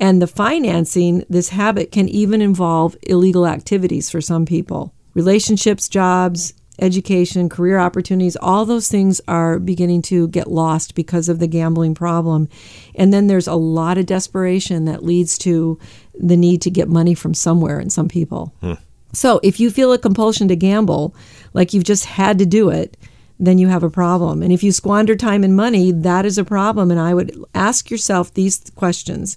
And 0.00 0.20
the 0.20 0.26
financing, 0.26 1.24
this 1.28 1.50
habit 1.50 1.92
can 1.92 2.08
even 2.08 2.42
involve 2.42 2.96
illegal 3.02 3.46
activities 3.46 4.10
for 4.10 4.20
some 4.20 4.46
people. 4.46 4.92
Relationships, 5.14 5.88
jobs, 5.88 6.54
education, 6.78 7.48
career 7.48 7.78
opportunities, 7.78 8.36
all 8.36 8.64
those 8.64 8.88
things 8.88 9.20
are 9.28 9.58
beginning 9.58 10.02
to 10.02 10.28
get 10.28 10.50
lost 10.50 10.94
because 10.94 11.28
of 11.28 11.38
the 11.38 11.46
gambling 11.46 11.94
problem. 11.94 12.48
And 12.94 13.12
then 13.12 13.26
there's 13.26 13.46
a 13.46 13.54
lot 13.54 13.98
of 13.98 14.06
desperation 14.06 14.86
that 14.86 15.04
leads 15.04 15.38
to 15.38 15.78
the 16.14 16.36
need 16.36 16.62
to 16.62 16.70
get 16.70 16.88
money 16.88 17.14
from 17.14 17.34
somewhere 17.34 17.78
in 17.78 17.90
some 17.90 18.08
people. 18.08 18.54
Hmm. 18.60 18.74
So 19.12 19.40
if 19.42 19.60
you 19.60 19.70
feel 19.70 19.92
a 19.92 19.98
compulsion 19.98 20.48
to 20.48 20.56
gamble, 20.56 21.14
like 21.52 21.72
you've 21.74 21.84
just 21.84 22.06
had 22.06 22.38
to 22.38 22.46
do 22.46 22.70
it, 22.70 22.96
then 23.38 23.58
you 23.58 23.68
have 23.68 23.82
a 23.82 23.90
problem. 23.90 24.42
And 24.42 24.52
if 24.52 24.62
you 24.62 24.72
squander 24.72 25.16
time 25.16 25.44
and 25.44 25.54
money, 25.54 25.90
that 25.90 26.24
is 26.24 26.38
a 26.38 26.44
problem. 26.44 26.90
And 26.90 27.00
I 27.00 27.12
would 27.12 27.36
ask 27.54 27.90
yourself 27.90 28.32
these 28.32 28.62
questions 28.74 29.36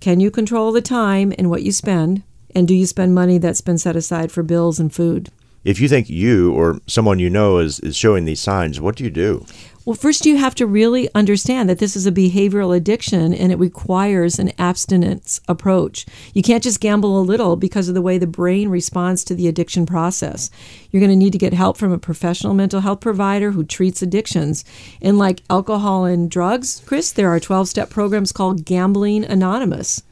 Can 0.00 0.20
you 0.20 0.30
control 0.30 0.72
the 0.72 0.82
time 0.82 1.32
and 1.38 1.50
what 1.50 1.62
you 1.62 1.72
spend? 1.72 2.22
And 2.54 2.68
do 2.68 2.74
you 2.74 2.86
spend 2.86 3.14
money 3.14 3.38
that's 3.38 3.60
been 3.60 3.78
set 3.78 3.96
aside 3.96 4.32
for 4.32 4.42
bills 4.42 4.78
and 4.78 4.92
food? 4.92 5.30
If 5.64 5.80
you 5.80 5.88
think 5.88 6.10
you 6.10 6.52
or 6.52 6.80
someone 6.86 7.18
you 7.18 7.30
know 7.30 7.58
is, 7.58 7.78
is 7.80 7.96
showing 7.96 8.24
these 8.24 8.40
signs, 8.40 8.80
what 8.80 8.96
do 8.96 9.04
you 9.04 9.10
do? 9.10 9.46
Well, 9.84 9.96
first, 9.96 10.26
you 10.26 10.36
have 10.36 10.54
to 10.56 10.66
really 10.66 11.08
understand 11.12 11.68
that 11.68 11.78
this 11.80 11.96
is 11.96 12.06
a 12.06 12.12
behavioral 12.12 12.76
addiction 12.76 13.34
and 13.34 13.50
it 13.50 13.58
requires 13.58 14.38
an 14.38 14.52
abstinence 14.56 15.40
approach. 15.48 16.06
You 16.34 16.42
can't 16.42 16.62
just 16.62 16.80
gamble 16.80 17.18
a 17.18 17.22
little 17.22 17.56
because 17.56 17.88
of 17.88 17.94
the 17.94 18.02
way 18.02 18.16
the 18.16 18.26
brain 18.28 18.68
responds 18.68 19.24
to 19.24 19.34
the 19.34 19.48
addiction 19.48 19.84
process. 19.84 20.50
You're 20.90 21.00
going 21.00 21.10
to 21.10 21.16
need 21.16 21.32
to 21.32 21.38
get 21.38 21.52
help 21.52 21.76
from 21.76 21.90
a 21.90 21.98
professional 21.98 22.54
mental 22.54 22.80
health 22.80 23.00
provider 23.00 23.50
who 23.50 23.64
treats 23.64 24.02
addictions. 24.02 24.64
And 25.00 25.18
like 25.18 25.42
alcohol 25.50 26.04
and 26.04 26.30
drugs, 26.30 26.80
Chris, 26.86 27.10
there 27.10 27.28
are 27.28 27.40
12 27.40 27.68
step 27.68 27.90
programs 27.90 28.30
called 28.30 28.64
Gambling 28.64 29.24
Anonymous. 29.24 30.02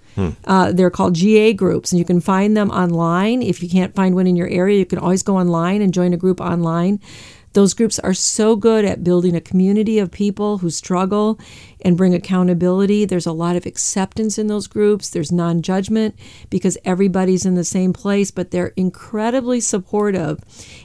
Uh, 0.45 0.73
they're 0.73 0.91
called 0.91 1.15
GA 1.15 1.53
groups, 1.53 1.93
and 1.93 1.99
you 1.99 2.05
can 2.05 2.21
find 2.21 2.57
them 2.57 2.71
online. 2.71 3.43
If 3.43 3.63
you 3.63 3.69
can't 3.69 3.95
find 3.95 4.15
one 4.15 4.27
in 4.27 4.37
your 4.37 4.49
area, 4.49 4.79
you 4.79 4.87
can 4.87 4.99
always 4.99 5.23
go 5.23 5.37
online 5.37 5.81
and 5.83 5.95
join 5.95 6.13
a 6.13 6.17
group 6.17 6.41
online. 6.41 7.01
Those 7.53 7.75
groups 7.75 7.99
are 7.99 8.15
so 8.15 8.55
good 8.55 8.85
at 8.85 9.03
building 9.03 9.35
a 9.35 9.41
community 9.41 9.99
of 9.99 10.11
people 10.11 10.59
who 10.59 10.71
struggle 10.71 11.39
and 11.81 11.97
bring 11.97 12.15
accountability. 12.15 13.05
There's 13.05 13.27
a 13.27 13.33
lot 13.33 13.57
of 13.57 13.67
acceptance 13.67 14.39
in 14.39 14.47
those 14.47 14.67
groups. 14.67 15.11
There's 15.11 15.33
non 15.33 15.63
judgment 15.63 16.15
because 16.49 16.79
everybody's 16.85 17.45
in 17.45 17.57
the 17.57 17.65
same 17.65 17.93
place, 17.93 18.31
but 18.31 18.51
they're 18.51 18.73
incredibly 18.77 19.61
supportive 19.61 20.39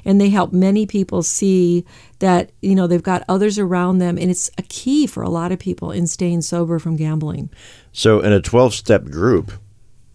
and 0.03 0.19
they 0.19 0.29
help 0.29 0.53
many 0.53 0.85
people 0.85 1.21
see 1.21 1.85
that, 2.19 2.51
you 2.61 2.73
know, 2.73 2.87
they've 2.87 3.03
got 3.03 3.23
others 3.29 3.59
around 3.59 3.99
them. 3.99 4.17
And 4.17 4.31
it's 4.31 4.49
a 4.57 4.63
key 4.63 5.05
for 5.05 5.21
a 5.21 5.29
lot 5.29 5.51
of 5.51 5.59
people 5.59 5.91
in 5.91 6.07
staying 6.07 6.41
sober 6.41 6.79
from 6.79 6.95
gambling. 6.95 7.49
So, 7.91 8.21
in 8.21 8.33
a 8.33 8.41
12 8.41 8.73
step 8.73 9.05
group, 9.05 9.51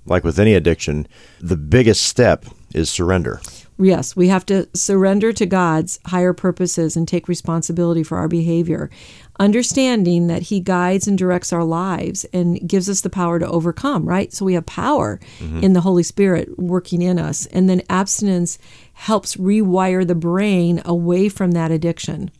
like 0.05 0.25
with 0.25 0.39
any 0.39 0.55
addiction, 0.55 1.07
the 1.41 1.57
biggest 1.57 2.05
step 2.05 2.45
is 2.75 2.91
surrender. 2.91 3.41
Yes, 3.81 4.15
we 4.15 4.29
have 4.29 4.45
to 4.47 4.69
surrender 4.75 5.33
to 5.33 5.47
God's 5.47 5.99
higher 6.07 6.33
purposes 6.33 6.97
and 6.97 7.09
take 7.09 7.29
responsibility 7.29 8.03
for 8.03 8.19
our 8.19 8.29
behavior, 8.29 8.91
understanding 9.39 10.27
that 10.27 10.43
He 10.43 10.61
guides 10.61 11.09
and 11.09 11.17
directs 11.17 11.53
our 11.53 11.65
lives 11.65 12.25
and 12.33 12.69
gives 12.69 12.91
us 12.91 13.01
the 13.01 13.11
power 13.11 13.39
to 13.39 13.49
overcome, 13.49 14.07
right? 14.07 14.33
So 14.33 14.45
we 14.45 14.55
have 14.55 14.67
power 14.67 15.19
mm-hmm. 15.39 15.65
in 15.65 15.73
the 15.73 15.81
Holy 15.81 16.03
Spirit 16.03 16.59
working 16.59 17.01
in 17.01 17.19
us. 17.19 17.47
And 17.47 17.69
then 17.71 17.83
abstinence 17.89 18.59
helps 18.93 19.37
rewire 19.37 20.07
the 20.07 20.15
brain 20.15 20.83
away 20.85 21.31
from 21.31 21.53
that 21.53 21.71
addiction. 21.71 22.31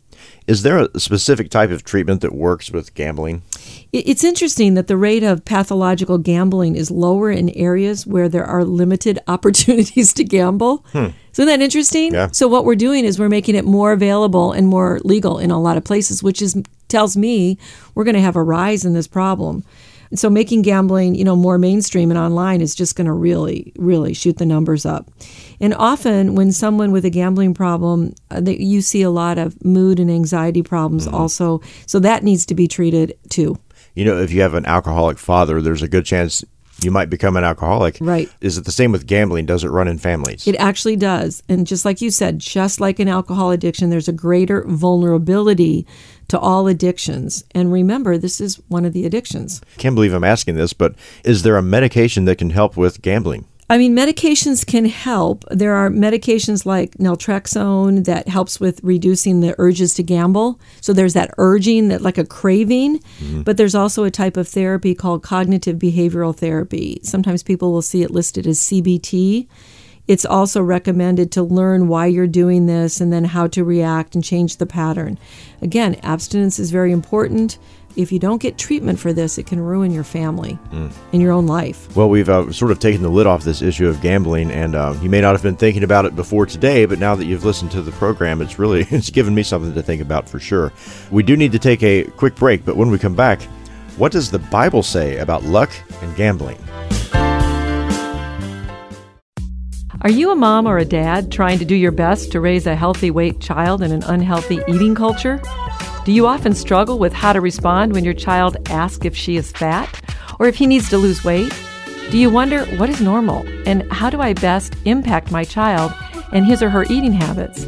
Is 0.47 0.63
there 0.63 0.77
a 0.77 0.99
specific 0.99 1.49
type 1.49 1.69
of 1.69 1.83
treatment 1.83 2.21
that 2.21 2.33
works 2.33 2.71
with 2.71 2.93
gambling? 2.93 3.43
It's 3.93 4.23
interesting 4.23 4.73
that 4.73 4.87
the 4.87 4.97
rate 4.97 5.23
of 5.23 5.45
pathological 5.45 6.17
gambling 6.17 6.75
is 6.75 6.89
lower 6.89 7.29
in 7.29 7.49
areas 7.49 8.07
where 8.07 8.27
there 8.29 8.45
are 8.45 8.63
limited 8.63 9.19
opportunities 9.27 10.13
to 10.13 10.23
gamble. 10.23 10.85
Hmm. 10.91 11.07
Isn't 11.33 11.45
that 11.45 11.61
interesting? 11.61 12.13
Yeah. 12.13 12.29
So 12.31 12.47
what 12.47 12.65
we're 12.65 12.75
doing 12.75 13.05
is 13.05 13.19
we're 13.19 13.29
making 13.29 13.55
it 13.55 13.65
more 13.65 13.91
available 13.91 14.51
and 14.51 14.67
more 14.67 14.99
legal 15.03 15.39
in 15.39 15.51
a 15.51 15.61
lot 15.61 15.77
of 15.77 15.83
places, 15.83 16.21
which 16.21 16.41
is 16.41 16.61
tells 16.87 17.15
me 17.15 17.57
we're 17.95 18.03
going 18.03 18.15
to 18.15 18.21
have 18.21 18.35
a 18.35 18.43
rise 18.43 18.85
in 18.85 18.93
this 18.93 19.07
problem. 19.07 19.63
And 20.11 20.19
so 20.19 20.29
making 20.29 20.61
gambling, 20.61 21.15
you 21.15 21.23
know, 21.23 21.35
more 21.35 21.57
mainstream 21.57 22.11
and 22.11 22.19
online 22.19 22.61
is 22.61 22.75
just 22.75 22.95
going 22.95 23.07
to 23.07 23.13
really, 23.13 23.73
really 23.77 24.13
shoot 24.13 24.37
the 24.37 24.45
numbers 24.45 24.85
up. 24.85 25.09
And 25.59 25.73
often, 25.73 26.35
when 26.35 26.51
someone 26.51 26.91
with 26.91 27.05
a 27.05 27.09
gambling 27.09 27.53
problem, 27.53 28.13
uh, 28.29 28.41
you 28.45 28.81
see 28.81 29.01
a 29.01 29.09
lot 29.09 29.37
of 29.37 29.63
mood 29.63 29.99
and 29.99 30.11
anxiety 30.11 30.61
problems 30.61 31.07
also. 31.07 31.61
So 31.87 31.99
that 31.99 32.23
needs 32.23 32.45
to 32.47 32.55
be 32.55 32.67
treated 32.67 33.17
too. 33.29 33.57
You 33.95 34.05
know, 34.05 34.17
if 34.17 34.31
you 34.31 34.41
have 34.41 34.53
an 34.53 34.65
alcoholic 34.65 35.17
father, 35.17 35.61
there's 35.61 35.81
a 35.81 35.87
good 35.87 36.05
chance 36.05 36.43
you 36.83 36.91
might 36.91 37.09
become 37.09 37.37
an 37.37 37.43
alcoholic. 37.43 37.97
Right. 38.01 38.29
Is 38.41 38.57
it 38.57 38.65
the 38.65 38.71
same 38.71 38.91
with 38.91 39.05
gambling? 39.05 39.45
Does 39.45 39.63
it 39.63 39.69
run 39.69 39.87
in 39.87 39.97
families? 39.97 40.47
It 40.47 40.55
actually 40.55 40.95
does. 40.95 41.43
And 41.47 41.67
just 41.67 41.85
like 41.85 42.01
you 42.01 42.11
said, 42.11 42.39
just 42.39 42.79
like 42.79 42.99
an 42.99 43.07
alcohol 43.07 43.51
addiction, 43.51 43.89
there's 43.89 44.07
a 44.07 44.13
greater 44.13 44.63
vulnerability 44.63 45.85
to 46.29 46.39
all 46.39 46.67
addictions. 46.67 47.43
And 47.51 47.71
remember, 47.71 48.17
this 48.17 48.39
is 48.39 48.55
one 48.67 48.85
of 48.85 48.93
the 48.93 49.05
addictions. 49.05 49.61
Can't 49.77 49.95
believe 49.95 50.13
I'm 50.13 50.23
asking 50.23 50.55
this, 50.55 50.73
but 50.73 50.95
is 51.23 51.43
there 51.43 51.57
a 51.57 51.61
medication 51.61 52.25
that 52.25 52.37
can 52.37 52.51
help 52.51 52.77
with 52.77 53.01
gambling? 53.01 53.45
I 53.71 53.77
mean, 53.77 53.95
medications 53.95 54.67
can 54.67 54.83
help. 54.83 55.45
There 55.49 55.73
are 55.73 55.89
medications 55.89 56.65
like 56.65 56.97
naltrexone 56.97 58.03
that 58.03 58.27
helps 58.27 58.59
with 58.59 58.83
reducing 58.83 59.39
the 59.39 59.55
urges 59.57 59.93
to 59.93 60.03
gamble. 60.03 60.59
So 60.81 60.91
there's 60.91 61.13
that 61.13 61.33
urging, 61.37 61.87
that 61.87 62.01
like 62.01 62.17
a 62.17 62.25
craving. 62.25 62.99
Mm-hmm. 62.99 63.43
But 63.43 63.55
there's 63.55 63.73
also 63.73 64.03
a 64.03 64.11
type 64.11 64.35
of 64.35 64.49
therapy 64.49 64.93
called 64.93 65.23
cognitive 65.23 65.77
behavioral 65.77 66.35
therapy. 66.35 66.99
Sometimes 67.03 67.43
people 67.43 67.71
will 67.71 67.81
see 67.81 68.03
it 68.03 68.11
listed 68.11 68.45
as 68.45 68.59
CBT. 68.59 69.47
It's 70.05 70.25
also 70.25 70.61
recommended 70.61 71.31
to 71.31 71.41
learn 71.41 71.87
why 71.87 72.07
you're 72.07 72.27
doing 72.27 72.65
this 72.65 72.99
and 72.99 73.13
then 73.13 73.23
how 73.23 73.47
to 73.47 73.63
react 73.63 74.15
and 74.15 74.21
change 74.21 74.57
the 74.57 74.65
pattern. 74.65 75.17
Again, 75.61 75.95
abstinence 76.03 76.59
is 76.59 76.71
very 76.71 76.91
important. 76.91 77.57
If 77.95 78.11
you 78.11 78.19
don't 78.19 78.41
get 78.41 78.57
treatment 78.57 78.99
for 78.99 79.11
this, 79.11 79.37
it 79.37 79.45
can 79.45 79.59
ruin 79.59 79.91
your 79.91 80.03
family 80.03 80.57
and 80.71 81.21
your 81.21 81.31
own 81.31 81.47
life. 81.47 81.95
Well, 81.95 82.09
we've 82.09 82.29
uh, 82.29 82.51
sort 82.51 82.71
of 82.71 82.79
taken 82.79 83.01
the 83.01 83.09
lid 83.09 83.27
off 83.27 83.43
this 83.43 83.61
issue 83.61 83.87
of 83.87 84.01
gambling, 84.01 84.51
and 84.51 84.75
uh, 84.75 84.95
you 85.01 85.09
may 85.09 85.21
not 85.21 85.33
have 85.33 85.43
been 85.43 85.57
thinking 85.57 85.83
about 85.83 86.05
it 86.05 86.15
before 86.15 86.45
today, 86.45 86.85
but 86.85 86.99
now 86.99 87.15
that 87.15 87.25
you've 87.25 87.45
listened 87.45 87.71
to 87.71 87.81
the 87.81 87.91
program, 87.91 88.41
it's 88.41 88.57
really 88.57 88.81
it's 88.91 89.09
given 89.09 89.35
me 89.35 89.43
something 89.43 89.73
to 89.73 89.81
think 89.81 90.01
about 90.01 90.29
for 90.29 90.39
sure. 90.39 90.71
We 91.11 91.23
do 91.23 91.35
need 91.35 91.51
to 91.51 91.59
take 91.59 91.83
a 91.83 92.03
quick 92.03 92.35
break, 92.35 92.63
but 92.65 92.77
when 92.77 92.89
we 92.91 92.97
come 92.97 93.15
back, 93.15 93.41
what 93.97 94.11
does 94.11 94.31
the 94.31 94.39
Bible 94.39 94.83
say 94.83 95.17
about 95.17 95.43
luck 95.43 95.71
and 96.01 96.15
gambling? 96.15 96.57
Are 100.03 100.09
you 100.09 100.31
a 100.31 100.35
mom 100.35 100.65
or 100.65 100.79
a 100.79 100.85
dad 100.85 101.31
trying 101.31 101.59
to 101.59 101.65
do 101.65 101.75
your 101.75 101.91
best 101.91 102.31
to 102.31 102.39
raise 102.39 102.65
a 102.65 102.75
healthy 102.75 103.11
weight 103.11 103.39
child 103.39 103.83
in 103.83 103.91
an 103.91 104.01
unhealthy 104.03 104.59
eating 104.67 104.95
culture? 104.95 105.39
Do 106.03 106.11
you 106.11 106.25
often 106.25 106.55
struggle 106.55 106.97
with 106.97 107.13
how 107.13 107.31
to 107.31 107.39
respond 107.39 107.93
when 107.93 108.03
your 108.03 108.15
child 108.15 108.57
asks 108.71 109.05
if 109.05 109.15
she 109.15 109.37
is 109.37 109.51
fat 109.51 110.01
or 110.39 110.47
if 110.47 110.55
he 110.55 110.65
needs 110.65 110.89
to 110.89 110.97
lose 110.97 111.23
weight? 111.23 111.53
Do 112.09 112.17
you 112.17 112.27
wonder 112.31 112.65
what 112.77 112.89
is 112.89 113.01
normal 113.01 113.45
and 113.67 113.83
how 113.91 114.09
do 114.09 114.19
I 114.19 114.33
best 114.33 114.75
impact 114.85 115.31
my 115.31 115.43
child 115.43 115.93
and 116.31 116.43
his 116.43 116.63
or 116.63 116.71
her 116.71 116.85
eating 116.85 117.13
habits? 117.13 117.67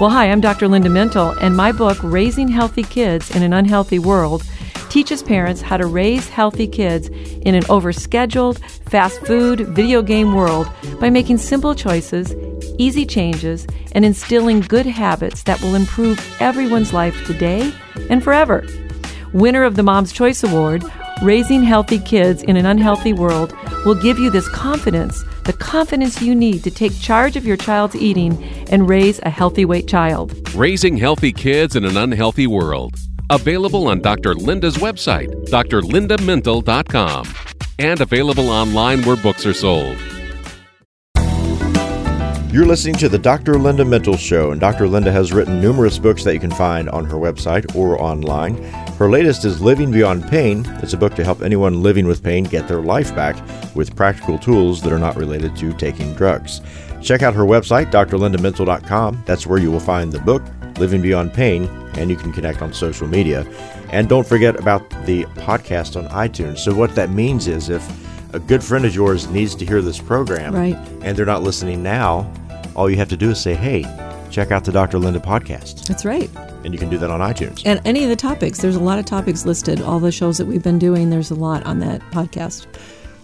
Well, 0.00 0.08
hi, 0.08 0.30
I'm 0.30 0.40
Dr. 0.40 0.66
Linda 0.66 0.88
Mintle, 0.88 1.36
and 1.42 1.54
my 1.54 1.72
book, 1.72 1.98
Raising 2.02 2.48
Healthy 2.48 2.84
Kids 2.84 3.30
in 3.36 3.42
an 3.42 3.52
Unhealthy 3.52 3.98
World, 3.98 4.44
teaches 4.88 5.22
parents 5.22 5.60
how 5.60 5.76
to 5.76 5.86
raise 5.86 6.28
healthy 6.28 6.66
kids 6.66 7.08
in 7.08 7.54
an 7.54 7.64
overscheduled, 7.64 8.58
fast 8.88 9.20
food, 9.26 9.60
video 9.60 10.00
game 10.00 10.32
world 10.32 10.68
by 11.00 11.10
making 11.10 11.36
simple 11.36 11.74
choices, 11.74 12.34
easy 12.78 13.06
changes, 13.06 13.66
and 13.92 14.04
instilling 14.04 14.60
good 14.60 14.86
habits 14.86 15.42
that 15.44 15.60
will 15.62 15.74
improve 15.74 16.18
everyone's 16.40 16.92
life 16.92 17.26
today 17.26 17.72
and 18.10 18.22
forever. 18.22 18.66
Winner 19.32 19.64
of 19.64 19.76
the 19.76 19.82
Mom's 19.82 20.12
Choice 20.12 20.44
Award, 20.44 20.84
Raising 21.22 21.62
Healthy 21.62 22.00
Kids 22.00 22.42
in 22.42 22.56
an 22.56 22.66
Unhealthy 22.66 23.12
World 23.12 23.56
will 23.84 23.94
give 23.94 24.18
you 24.18 24.30
this 24.30 24.48
confidence, 24.48 25.22
the 25.44 25.52
confidence 25.52 26.20
you 26.20 26.34
need 26.34 26.64
to 26.64 26.70
take 26.70 26.98
charge 27.00 27.36
of 27.36 27.46
your 27.46 27.56
child's 27.56 27.96
eating 27.96 28.42
and 28.70 28.88
raise 28.88 29.20
a 29.22 29.30
healthy 29.30 29.64
weight 29.64 29.86
child. 29.86 30.54
Raising 30.54 30.96
Healthy 30.96 31.32
Kids 31.32 31.76
in 31.76 31.84
an 31.84 31.96
Unhealthy 31.96 32.46
World. 32.46 32.96
Available 33.30 33.88
on 33.88 34.00
Dr. 34.00 34.34
Linda's 34.34 34.76
website, 34.76 35.32
drlindamintle.com, 35.46 37.34
and 37.78 38.00
available 38.00 38.50
online 38.50 39.02
where 39.02 39.16
books 39.16 39.46
are 39.46 39.54
sold. 39.54 39.96
You're 42.54 42.66
listening 42.66 42.94
to 42.98 43.08
the 43.08 43.18
Dr. 43.18 43.58
Linda 43.58 43.82
Mintle 43.82 44.16
Show, 44.16 44.52
and 44.52 44.60
Dr. 44.60 44.86
Linda 44.86 45.10
has 45.10 45.32
written 45.32 45.60
numerous 45.60 45.98
books 45.98 46.22
that 46.22 46.34
you 46.34 46.38
can 46.38 46.52
find 46.52 46.88
on 46.88 47.04
her 47.04 47.16
website 47.16 47.74
or 47.74 48.00
online. 48.00 48.54
Her 48.96 49.10
latest 49.10 49.44
is 49.44 49.60
Living 49.60 49.90
Beyond 49.90 50.28
Pain. 50.28 50.64
It's 50.80 50.92
a 50.92 50.96
book 50.96 51.16
to 51.16 51.24
help 51.24 51.42
anyone 51.42 51.82
living 51.82 52.06
with 52.06 52.22
pain 52.22 52.44
get 52.44 52.68
their 52.68 52.80
life 52.80 53.12
back 53.12 53.34
with 53.74 53.96
practical 53.96 54.38
tools 54.38 54.80
that 54.82 54.92
are 54.92 55.00
not 55.00 55.16
related 55.16 55.56
to 55.56 55.72
taking 55.72 56.14
drugs. 56.14 56.60
Check 57.02 57.22
out 57.22 57.34
her 57.34 57.42
website, 57.42 57.90
drlindamintle.com. 57.90 59.24
That's 59.26 59.48
where 59.48 59.58
you 59.58 59.72
will 59.72 59.80
find 59.80 60.12
the 60.12 60.20
book, 60.20 60.44
Living 60.78 61.02
Beyond 61.02 61.34
Pain, 61.34 61.64
and 61.96 62.08
you 62.08 62.14
can 62.16 62.32
connect 62.32 62.62
on 62.62 62.72
social 62.72 63.08
media. 63.08 63.44
And 63.90 64.08
don't 64.08 64.28
forget 64.28 64.60
about 64.60 64.88
the 65.06 65.24
podcast 65.24 65.96
on 65.96 66.08
iTunes. 66.10 66.58
So, 66.58 66.72
what 66.72 66.94
that 66.94 67.10
means 67.10 67.48
is 67.48 67.68
if 67.68 67.84
a 68.32 68.38
good 68.38 68.62
friend 68.62 68.84
of 68.84 68.94
yours 68.94 69.28
needs 69.28 69.56
to 69.56 69.66
hear 69.66 69.82
this 69.82 70.00
program 70.00 70.54
Right. 70.54 70.76
and 71.02 71.16
they're 71.16 71.26
not 71.26 71.42
listening 71.42 71.82
now, 71.82 72.30
all 72.74 72.90
you 72.90 72.96
have 72.96 73.08
to 73.08 73.16
do 73.16 73.30
is 73.30 73.40
say, 73.40 73.54
hey, 73.54 73.82
check 74.30 74.50
out 74.50 74.64
the 74.64 74.72
Dr. 74.72 74.98
Linda 74.98 75.20
podcast. 75.20 75.86
That's 75.86 76.04
right. 76.04 76.30
And 76.64 76.72
you 76.72 76.78
can 76.78 76.88
do 76.88 76.98
that 76.98 77.10
on 77.10 77.20
iTunes. 77.20 77.62
And 77.64 77.80
any 77.84 78.02
of 78.02 78.10
the 78.10 78.16
topics, 78.16 78.58
there's 78.58 78.76
a 78.76 78.80
lot 78.80 78.98
of 78.98 79.04
topics 79.04 79.44
listed. 79.44 79.80
All 79.80 80.00
the 80.00 80.10
shows 80.12 80.38
that 80.38 80.46
we've 80.46 80.62
been 80.62 80.78
doing, 80.78 81.10
there's 81.10 81.30
a 81.30 81.34
lot 81.34 81.64
on 81.64 81.78
that 81.80 82.00
podcast. 82.10 82.66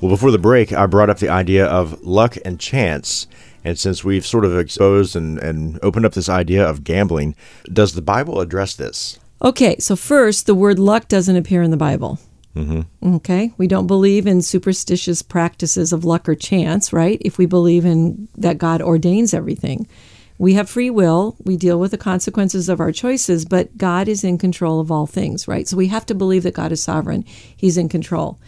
Well, 0.01 0.11
before 0.11 0.31
the 0.31 0.39
break, 0.39 0.73
I 0.73 0.87
brought 0.87 1.11
up 1.11 1.19
the 1.19 1.29
idea 1.29 1.67
of 1.67 2.03
luck 2.03 2.37
and 2.45 2.59
chance. 2.59 3.27
And 3.65 3.79
since 3.79 4.03
we've 4.03 4.25
sort 4.25 4.45
of 4.45 4.57
exposed 4.57 5.15
and, 5.17 5.39
and 5.39 5.79
opened 5.83 6.07
up 6.07 6.15
this 6.15 6.29
idea 6.29 6.67
of 6.67 6.85
gambling, 6.85 7.35
does 7.71 7.95
the 7.95 8.03
Bible 8.03 8.41
address 8.41 8.75
this? 8.75 9.19
Okay, 9.43 9.77
so 9.79 9.97
first, 9.97 10.47
the 10.47 10.55
word 10.55 10.79
luck 10.79 11.09
doesn't 11.09 11.37
appear 11.37 11.63
in 11.63 11.71
the 11.71 11.77
Bible. 11.77 12.19
Mm-hmm. 12.57 13.15
Okay, 13.17 13.53
we 13.59 13.69
don't 13.69 13.87
believe 13.87 14.27
in 14.27 14.43
superstitious 14.43 15.23
practices 15.23 15.93
of 15.93 16.05
luck 16.05 16.29
or 16.29 16.35
chance, 16.35 16.93
right? 16.93 17.21
If 17.25 17.39
we 17.39 17.47
believe 17.47 17.85
in 17.85 18.29
that 18.37 18.59
God 18.59 18.83
ordains 18.83 19.33
everything, 19.33 19.87
we 20.37 20.55
have 20.55 20.69
free 20.69 20.91
will. 20.91 21.37
We 21.45 21.57
deal 21.57 21.79
with 21.79 21.93
the 21.93 21.99
consequences 21.99 22.69
of 22.69 22.81
our 22.81 22.93
choices, 22.93 23.45
but 23.45 23.77
God 23.77 24.09
is 24.09 24.25
in 24.25 24.39
control 24.39 24.81
of 24.81 24.91
all 24.91 25.07
things, 25.07 25.47
right? 25.47 25.69
So 25.69 25.77
we 25.77 25.89
have 25.89 26.07
to 26.07 26.15
believe 26.15 26.43
that 26.43 26.55
God 26.55 26.73
is 26.73 26.83
sovereign. 26.83 27.25
He's 27.57 27.77
in 27.77 27.89
control. 27.89 28.41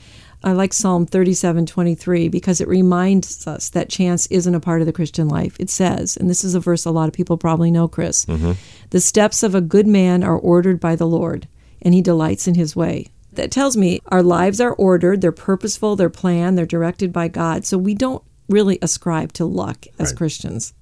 I 0.44 0.52
like 0.52 0.72
Psalm 0.72 1.06
37 1.06 1.66
23 1.66 2.28
because 2.28 2.60
it 2.60 2.66
reminds 2.66 3.46
us 3.46 3.68
that 3.70 3.88
chance 3.88 4.26
isn't 4.26 4.54
a 4.54 4.60
part 4.60 4.80
of 4.80 4.86
the 4.86 4.92
Christian 4.92 5.28
life. 5.28 5.56
It 5.60 5.70
says, 5.70 6.16
and 6.16 6.28
this 6.28 6.42
is 6.42 6.54
a 6.54 6.60
verse 6.60 6.84
a 6.84 6.90
lot 6.90 7.08
of 7.08 7.14
people 7.14 7.36
probably 7.36 7.70
know, 7.70 7.86
Chris 7.86 8.24
the 8.90 9.00
steps 9.00 9.42
of 9.42 9.54
a 9.54 9.60
good 9.60 9.86
man 9.86 10.24
are 10.24 10.36
ordered 10.36 10.80
by 10.80 10.96
the 10.96 11.06
Lord, 11.06 11.46
and 11.80 11.94
he 11.94 12.02
delights 12.02 12.48
in 12.48 12.54
his 12.56 12.74
way. 12.74 13.06
That 13.32 13.50
tells 13.50 13.76
me 13.76 14.00
our 14.08 14.22
lives 14.22 14.60
are 14.60 14.72
ordered, 14.74 15.20
they're 15.22 15.32
purposeful, 15.32 15.96
they're 15.96 16.10
planned, 16.10 16.58
they're 16.58 16.66
directed 16.66 17.12
by 17.12 17.28
God. 17.28 17.64
So 17.64 17.78
we 17.78 17.94
don't 17.94 18.22
really 18.48 18.78
ascribe 18.82 19.32
to 19.34 19.44
luck 19.46 19.86
as 19.98 20.12
Christians. 20.12 20.74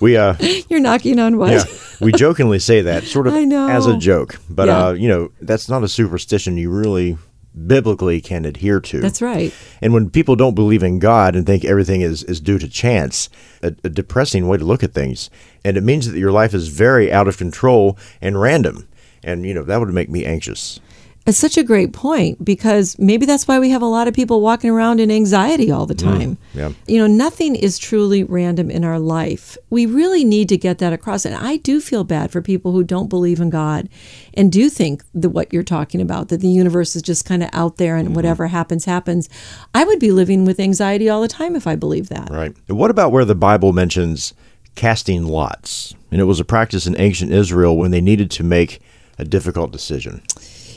We 0.00 0.16
uh 0.16 0.34
You're 0.68 0.80
knocking 0.80 1.18
on 1.18 1.36
wood. 1.38 1.50
yeah, 1.50 1.64
we 2.00 2.12
jokingly 2.12 2.58
say 2.60 2.82
that 2.82 3.04
sort 3.04 3.26
of 3.26 3.34
as 3.52 3.86
a 3.86 3.98
joke, 3.98 4.40
but 4.48 4.68
Yeah. 4.68 4.86
uh 4.86 4.92
you 4.92 5.08
know, 5.08 5.30
that's 5.40 5.68
not 5.68 5.82
a 5.82 5.88
superstition 5.88 6.56
you 6.56 6.70
really 6.70 7.18
biblically 7.66 8.20
can 8.20 8.44
adhere 8.44 8.78
to. 8.80 9.00
That's 9.00 9.20
right. 9.20 9.52
And 9.82 9.92
when 9.92 10.08
people 10.10 10.36
don't 10.36 10.54
believe 10.54 10.84
in 10.84 11.00
God 11.00 11.34
and 11.34 11.44
think 11.44 11.64
everything 11.64 12.02
is, 12.02 12.22
is 12.24 12.40
due 12.40 12.58
to 12.60 12.68
chance, 12.68 13.28
a, 13.62 13.74
a 13.82 13.88
depressing 13.88 14.46
way 14.46 14.58
to 14.58 14.64
look 14.64 14.84
at 14.84 14.94
things. 14.94 15.28
And 15.64 15.76
it 15.76 15.82
means 15.82 16.06
that 16.10 16.16
your 16.18 16.30
life 16.30 16.54
is 16.54 16.68
very 16.68 17.10
out 17.12 17.26
of 17.26 17.36
control 17.36 17.98
and 18.20 18.40
random. 18.40 18.86
And, 19.28 19.44
you 19.44 19.54
know, 19.54 19.62
that 19.64 19.78
would 19.78 19.92
make 19.92 20.08
me 20.08 20.24
anxious. 20.24 20.80
It's 21.28 21.36
such 21.36 21.58
a 21.58 21.62
great 21.62 21.92
point 21.92 22.42
because 22.42 22.98
maybe 22.98 23.26
that's 23.26 23.46
why 23.46 23.58
we 23.58 23.68
have 23.68 23.82
a 23.82 23.86
lot 23.86 24.08
of 24.08 24.14
people 24.14 24.40
walking 24.40 24.70
around 24.70 24.98
in 24.98 25.10
anxiety 25.10 25.70
all 25.70 25.84
the 25.84 25.94
mm, 25.94 26.02
time. 26.02 26.38
yeah. 26.54 26.72
You 26.86 26.96
know, 26.96 27.06
nothing 27.06 27.54
is 27.54 27.78
truly 27.78 28.24
random 28.24 28.70
in 28.70 28.82
our 28.82 28.98
life. 28.98 29.58
We 29.68 29.84
really 29.84 30.24
need 30.24 30.48
to 30.48 30.56
get 30.56 30.78
that 30.78 30.94
across. 30.94 31.26
And 31.26 31.34
I 31.34 31.58
do 31.58 31.82
feel 31.82 32.02
bad 32.02 32.30
for 32.30 32.40
people 32.40 32.72
who 32.72 32.82
don't 32.82 33.10
believe 33.10 33.40
in 33.40 33.50
God 33.50 33.90
and 34.32 34.50
do 34.50 34.70
think 34.70 35.04
that 35.12 35.28
what 35.28 35.52
you're 35.52 35.62
talking 35.62 36.00
about, 36.00 36.28
that 36.28 36.40
the 36.40 36.48
universe 36.48 36.96
is 36.96 37.02
just 37.02 37.26
kind 37.26 37.42
of 37.42 37.50
out 37.52 37.76
there 37.76 37.96
and 37.96 38.08
mm-hmm. 38.08 38.14
whatever 38.14 38.46
happens, 38.46 38.86
happens. 38.86 39.28
I 39.74 39.84
would 39.84 40.00
be 40.00 40.12
living 40.12 40.46
with 40.46 40.58
anxiety 40.58 41.10
all 41.10 41.20
the 41.20 41.28
time 41.28 41.54
if 41.54 41.66
I 41.66 41.76
believed 41.76 42.08
that. 42.08 42.30
Right. 42.30 42.56
And 42.68 42.78
what 42.78 42.90
about 42.90 43.12
where 43.12 43.26
the 43.26 43.34
Bible 43.34 43.74
mentions 43.74 44.32
casting 44.76 45.26
lots? 45.26 45.94
And 46.10 46.22
it 46.22 46.24
was 46.24 46.40
a 46.40 46.44
practice 46.46 46.86
in 46.86 46.98
ancient 46.98 47.32
Israel 47.32 47.76
when 47.76 47.90
they 47.90 48.00
needed 48.00 48.30
to 48.30 48.42
make 48.42 48.80
a 49.18 49.24
difficult 49.24 49.72
decision. 49.72 50.22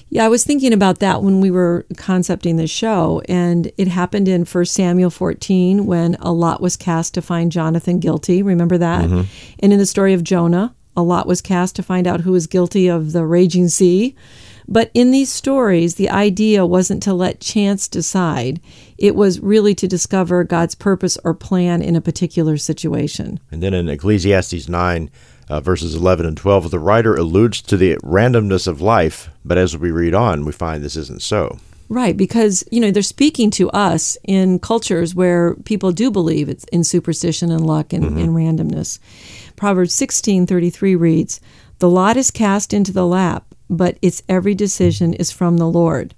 Yeah, 0.10 0.26
I 0.26 0.28
was 0.28 0.44
thinking 0.44 0.74
about 0.74 1.00
that 1.00 1.24
when 1.24 1.40
we 1.40 1.52
were 1.52 1.86
concepting 1.96 2.58
the 2.58 2.68
show, 2.68 3.22
and 3.30 3.72
it 3.78 3.88
happened 3.88 4.28
in 4.28 4.44
1 4.44 4.66
Samuel 4.66 5.10
14 5.10 5.86
when 5.86 6.16
a 6.16 6.34
lot 6.34 6.62
was 6.62 6.76
cast 6.76 7.14
to 7.14 7.22
find 7.22 7.50
Jonathan 7.50 8.00
guilty. 8.00 8.44
Remember 8.44 8.78
that? 8.78 9.06
Mm-hmm. 9.06 9.22
And 9.60 9.72
in 9.72 9.80
the 9.80 9.86
story 9.86 10.14
of 10.14 10.24
Jonah, 10.24 10.76
a 10.98 11.02
lot 11.02 11.28
was 11.28 11.42
cast 11.42 11.78
to 11.78 11.84
find 11.84 12.08
out 12.08 12.22
who 12.22 12.34
was 12.34 12.46
guilty 12.46 12.90
of 12.90 13.14
the 13.14 13.26
raging 13.26 13.70
sea. 13.70 14.14
But 14.68 14.92
in 14.94 15.12
these 15.12 15.32
stories, 15.32 15.96
the 15.96 16.10
idea 16.10 16.66
wasn't 16.66 17.02
to 17.04 17.14
let 17.14 17.40
chance 17.40 17.88
decide, 17.88 18.60
it 18.98 19.16
was 19.16 19.40
really 19.40 19.74
to 19.76 19.88
discover 19.88 20.44
God's 20.44 20.76
purpose 20.76 21.18
or 21.24 21.34
plan 21.34 21.82
in 21.82 21.96
a 21.96 22.02
particular 22.02 22.58
situation. 22.58 23.40
And 23.50 23.64
then 23.64 23.74
in 23.74 23.90
Ecclesiastes 23.90 24.68
9, 24.68 25.10
uh, 25.52 25.60
verses 25.60 25.94
11 25.96 26.26
and 26.26 26.38
12, 26.38 26.72
the 26.72 26.80
writer 26.80 27.14
alludes 27.14 27.62
to 27.64 27.76
the 27.76 27.98
randomness 27.98 28.68
of 28.68 28.80
life, 28.80 29.30
but 29.44 29.58
as 29.58 29.78
we 29.78 29.92
read 29.92 30.14
on, 30.14 30.46
we 30.46 30.54
find 30.54 30.82
this 30.82 30.96
isn't 30.96 31.22
so. 31.22 31.60
Right, 31.90 32.16
because 32.16 32.64
you 32.72 32.80
know 32.80 32.90
they're 32.90 33.04
speaking 33.04 33.52
to 33.52 33.70
us 33.72 34.16
in 34.24 34.60
cultures 34.60 35.14
where 35.14 35.56
people 35.66 35.92
do 35.92 36.10
believe 36.10 36.48
it's 36.48 36.64
in 36.72 36.86
superstition 36.86 37.52
and 37.52 37.68
luck 37.68 37.92
and, 37.92 38.18
and 38.18 38.30
randomness. 38.30 38.98
Proverbs 39.58 39.94
sixteen 39.94 40.48
thirty 40.48 40.70
three 40.70 40.96
reads, 40.96 41.42
"The 41.80 41.90
lot 41.90 42.16
is 42.16 42.32
cast 42.32 42.74
into 42.74 42.94
the 42.94 43.06
lap, 43.06 43.44
but 43.70 43.98
its 44.02 44.24
every 44.30 44.56
decision 44.56 45.14
is 45.14 45.32
from 45.32 45.58
the 45.58 45.68
Lord." 45.68 46.16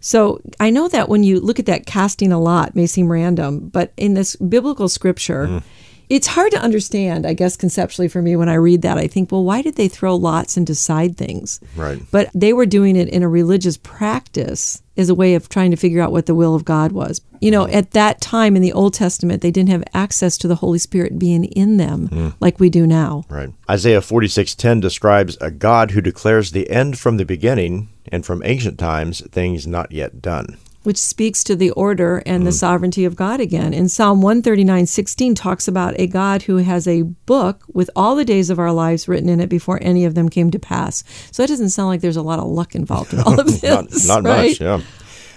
So 0.00 0.40
I 0.58 0.70
know 0.70 0.88
that 0.88 1.08
when 1.08 1.22
you 1.22 1.38
look 1.38 1.60
at 1.60 1.66
that 1.66 1.86
casting 1.86 2.32
a 2.32 2.40
lot 2.40 2.74
may 2.74 2.86
seem 2.86 3.10
random, 3.10 3.68
but 3.68 3.92
in 3.96 4.14
this 4.14 4.34
biblical 4.34 4.88
scripture, 4.88 5.62
it's 6.08 6.26
hard 6.26 6.52
to 6.52 6.58
understand, 6.58 7.26
I 7.26 7.32
guess, 7.32 7.56
conceptually 7.56 8.08
for 8.08 8.22
me 8.22 8.36
when 8.36 8.48
I 8.48 8.54
read 8.54 8.82
that. 8.82 8.98
I 8.98 9.06
think, 9.06 9.32
well, 9.32 9.44
why 9.44 9.62
did 9.62 9.76
they 9.76 9.88
throw 9.88 10.14
lots 10.14 10.56
and 10.56 10.66
decide 10.66 11.16
things? 11.16 11.60
Right. 11.76 12.00
But 12.10 12.30
they 12.34 12.52
were 12.52 12.66
doing 12.66 12.96
it 12.96 13.08
in 13.08 13.22
a 13.22 13.28
religious 13.28 13.76
practice 13.76 14.82
as 14.96 15.08
a 15.08 15.14
way 15.14 15.34
of 15.34 15.48
trying 15.48 15.70
to 15.70 15.76
figure 15.76 16.02
out 16.02 16.12
what 16.12 16.26
the 16.26 16.34
will 16.34 16.54
of 16.54 16.64
God 16.64 16.92
was. 16.92 17.22
You 17.40 17.50
know, 17.50 17.66
at 17.66 17.92
that 17.92 18.20
time 18.20 18.56
in 18.56 18.62
the 18.62 18.72
Old 18.72 18.94
Testament, 18.94 19.42
they 19.42 19.50
didn't 19.50 19.70
have 19.70 19.84
access 19.94 20.36
to 20.38 20.48
the 20.48 20.56
Holy 20.56 20.78
Spirit 20.78 21.18
being 21.18 21.44
in 21.44 21.78
them 21.78 22.08
hmm. 22.08 22.28
like 22.40 22.60
we 22.60 22.68
do 22.68 22.86
now. 22.86 23.24
Right. 23.28 23.50
Isaiah 23.70 24.00
46:10 24.00 24.80
describes 24.80 25.36
a 25.40 25.50
God 25.50 25.92
who 25.92 26.00
declares 26.00 26.50
the 26.50 26.70
end 26.70 26.98
from 26.98 27.16
the 27.16 27.24
beginning 27.24 27.88
and 28.08 28.26
from 28.26 28.42
ancient 28.44 28.78
times 28.78 29.22
things 29.30 29.66
not 29.66 29.92
yet 29.92 30.20
done. 30.20 30.58
Which 30.82 30.98
speaks 30.98 31.44
to 31.44 31.56
the 31.56 31.70
order 31.70 32.22
and 32.26 32.46
the 32.46 32.50
mm. 32.50 32.58
sovereignty 32.58 33.04
of 33.04 33.16
God 33.16 33.40
again. 33.40 33.72
In 33.72 33.88
Psalm 33.88 34.20
139:16 34.22 35.34
talks 35.36 35.68
about 35.68 35.98
a 35.98 36.06
God 36.06 36.42
who 36.42 36.58
has 36.58 36.86
a 36.86 37.02
book 37.02 37.62
with 37.72 37.90
all 37.94 38.14
the 38.16 38.24
days 38.24 38.50
of 38.50 38.58
our 38.58 38.72
lives 38.72 39.08
written 39.08 39.28
in 39.28 39.40
it 39.40 39.48
before 39.48 39.78
any 39.82 40.04
of 40.04 40.14
them 40.14 40.28
came 40.28 40.50
to 40.50 40.58
pass. 40.58 41.04
So 41.30 41.42
it 41.42 41.48
doesn't 41.48 41.70
sound 41.70 41.88
like 41.88 42.00
there's 42.00 42.16
a 42.16 42.22
lot 42.22 42.38
of 42.38 42.46
luck 42.46 42.74
involved 42.74 43.12
in 43.12 43.20
all 43.20 43.38
of 43.38 43.46
this. 43.60 44.06
not 44.06 44.22
not 44.22 44.28
right? 44.28 44.50
much, 44.50 44.60
yeah. 44.60 44.80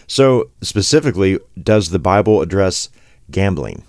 So 0.07 0.51
specifically, 0.61 1.39
does 1.61 1.89
the 1.89 1.99
Bible 1.99 2.41
address 2.41 2.89
gambling? 3.31 3.83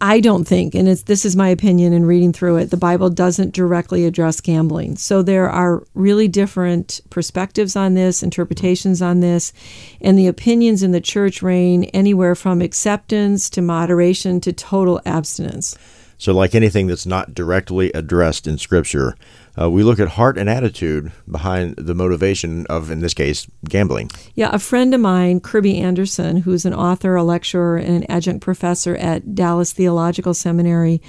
I 0.00 0.20
don't 0.20 0.44
think, 0.44 0.76
and 0.76 0.88
it's, 0.88 1.02
this 1.02 1.24
is 1.24 1.34
my 1.34 1.48
opinion 1.48 1.92
in 1.92 2.06
reading 2.06 2.32
through 2.32 2.58
it, 2.58 2.70
the 2.70 2.76
Bible 2.76 3.10
doesn't 3.10 3.52
directly 3.52 4.04
address 4.04 4.40
gambling. 4.40 4.96
So 4.96 5.22
there 5.22 5.50
are 5.50 5.82
really 5.94 6.28
different 6.28 7.00
perspectives 7.10 7.74
on 7.74 7.94
this, 7.94 8.22
interpretations 8.22 9.02
on 9.02 9.18
this, 9.18 9.52
and 10.00 10.16
the 10.16 10.28
opinions 10.28 10.84
in 10.84 10.92
the 10.92 11.00
church 11.00 11.42
reign 11.42 11.84
anywhere 11.84 12.36
from 12.36 12.62
acceptance 12.62 13.50
to 13.50 13.60
moderation 13.60 14.40
to 14.42 14.52
total 14.52 15.00
abstinence. 15.04 15.76
So, 16.16 16.32
like 16.32 16.54
anything 16.54 16.88
that's 16.88 17.06
not 17.06 17.32
directly 17.32 17.92
addressed 17.92 18.48
in 18.48 18.58
Scripture, 18.58 19.16
uh, 19.60 19.70
we 19.70 19.82
look 19.82 19.98
at 19.98 20.08
heart 20.08 20.38
and 20.38 20.48
attitude 20.48 21.12
behind 21.30 21.74
the 21.76 21.94
motivation 21.94 22.66
of, 22.66 22.90
in 22.90 23.00
this 23.00 23.14
case, 23.14 23.46
gambling. 23.68 24.10
Yeah, 24.34 24.50
a 24.52 24.58
friend 24.58 24.94
of 24.94 25.00
mine, 25.00 25.40
Kerby 25.40 25.80
Anderson, 25.80 26.38
who's 26.38 26.64
an 26.64 26.74
author, 26.74 27.16
a 27.16 27.24
lecturer, 27.24 27.76
and 27.76 27.96
an 27.96 28.04
adjunct 28.10 28.42
professor 28.42 28.96
at 28.96 29.34
Dallas 29.34 29.72
Theological 29.72 30.34
Seminary, 30.34 31.02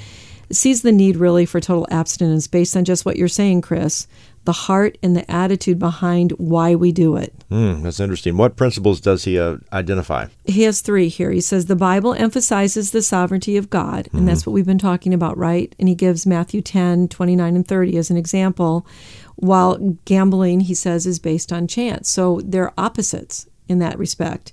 sees 0.52 0.82
the 0.82 0.92
need 0.92 1.16
really 1.16 1.46
for 1.46 1.60
total 1.60 1.88
abstinence 1.92 2.48
based 2.48 2.76
on 2.76 2.86
just 2.86 3.06
what 3.06 3.18
you're 3.18 3.28
saying, 3.28 3.62
Chris 3.62 4.08
the 4.50 4.54
heart 4.54 4.98
and 5.04 5.16
the 5.16 5.30
attitude 5.30 5.78
behind 5.78 6.32
why 6.40 6.74
we 6.74 6.92
do 6.92 7.16
it. 7.16 7.32
Hmm, 7.50 7.84
that's 7.84 8.00
interesting. 8.00 8.36
What 8.36 8.56
principles 8.56 9.00
does 9.00 9.26
he 9.26 9.38
uh, 9.38 9.58
identify? 9.72 10.26
He 10.44 10.64
has 10.64 10.82
three 10.82 11.08
here. 11.08 11.30
He 11.30 11.40
says 11.40 11.68
the 11.68 11.76
Bible 11.76 12.16
emphasizes 12.16 12.90
the 12.90 13.04
sovereignty 13.04 13.58
of 13.58 13.70
God, 13.70 14.10
and 14.12 14.28
that's 14.28 14.48
what 14.48 14.54
we've 14.54 14.66
been 14.66 14.80
talking 14.80 15.14
about, 15.14 15.38
right? 15.38 15.76
And 15.78 15.88
he 15.88 15.94
gives 15.94 16.26
Matthew 16.26 16.62
10, 16.64 17.10
29, 17.10 17.56
and 17.56 17.68
30 17.68 17.98
as 18.00 18.10
an 18.10 18.18
example, 18.18 18.88
while 19.36 19.78
gambling, 20.06 20.62
he 20.62 20.74
says, 20.74 21.06
is 21.06 21.20
based 21.20 21.54
on 21.54 21.68
chance. 21.68 22.10
So 22.10 22.42
they're 22.44 22.74
opposites 22.76 23.46
in 23.68 23.78
that 23.78 24.00
respect. 24.00 24.52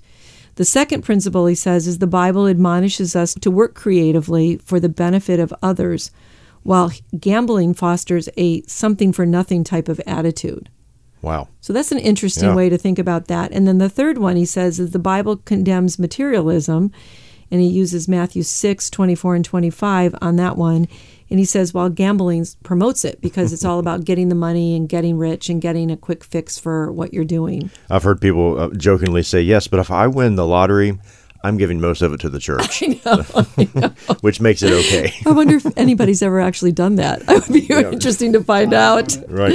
The 0.57 0.65
second 0.65 1.01
principle, 1.01 1.47
he 1.47 1.55
says, 1.55 1.87
is 1.87 1.97
the 1.97 2.05
Bible 2.05 2.45
admonishes 2.45 3.15
us 3.15 3.33
to 3.33 3.49
work 3.49 3.73
creatively 3.73 4.57
for 4.57 4.79
the 4.79 4.89
benefit 4.89 5.39
of 5.39 5.51
others, 5.63 6.11
while 6.67 6.91
gambling 7.17 7.73
fosters 7.73 8.27
a 8.35 8.61
something 8.63 9.13
for 9.13 9.25
nothing 9.25 9.63
type 9.63 9.87
of 9.87 10.01
attitude. 10.05 10.69
Wow. 11.21 11.47
So 11.61 11.71
that's 11.71 11.93
an 11.93 11.97
interesting 11.97 12.49
Yeah. 12.49 12.55
way 12.55 12.67
to 12.67 12.77
think 12.77 12.99
about 12.99 13.27
that. 13.29 13.53
And 13.53 13.65
then 13.65 13.77
the 13.77 13.87
third 13.87 14.17
one 14.17 14.35
he 14.35 14.43
says 14.43 14.77
is 14.77 14.91
the 14.91 14.99
Bible 14.99 15.37
condemns 15.37 15.97
materialism, 15.97 16.91
and 17.49 17.61
he 17.61 17.67
uses 17.67 18.09
Matthew 18.09 18.43
6, 18.43 18.89
24 18.89 19.35
and 19.35 19.45
25 19.45 20.13
on 20.21 20.35
that 20.35 20.57
one. 20.57 20.89
And 21.29 21.39
he 21.39 21.45
says, 21.45 21.73
while 21.73 21.87
gambling 21.89 22.45
promotes 22.63 23.05
it 23.05 23.21
because 23.21 23.53
it's 23.53 23.63
all 23.63 23.79
about 23.85 24.03
getting 24.03 24.27
the 24.27 24.35
money 24.35 24.75
and 24.75 24.89
getting 24.89 25.17
rich 25.17 25.47
and 25.47 25.61
getting 25.61 25.89
a 25.89 25.95
quick 25.95 26.21
fix 26.25 26.59
for 26.59 26.91
what 26.91 27.13
you're 27.13 27.23
doing. 27.23 27.71
I've 27.89 28.03
heard 28.03 28.19
people 28.19 28.59
uh, 28.59 28.69
jokingly 28.75 29.23
say, 29.23 29.41
yes, 29.41 29.69
but 29.69 29.79
if 29.79 29.89
I 29.89 30.07
win 30.07 30.35
the 30.35 30.45
lottery, 30.45 30.99
I'm 31.43 31.57
giving 31.57 31.79
most 31.79 32.01
of 32.01 32.13
it 32.13 32.19
to 32.21 32.29
the 32.29 32.39
church, 32.39 32.81
which 34.21 34.41
makes 34.41 34.63
it 34.63 34.71
okay. 34.71 35.13
I 35.25 35.31
wonder 35.31 35.55
if 35.55 35.65
anybody's 35.77 36.21
ever 36.21 36.39
actually 36.39 36.71
done 36.71 36.95
that. 36.95 37.23
It 37.37 37.49
would 37.49 37.67
be 37.67 37.95
interesting 37.95 38.33
to 38.33 38.43
find 38.43 38.73
out. 38.73 39.17
Right. 39.27 39.53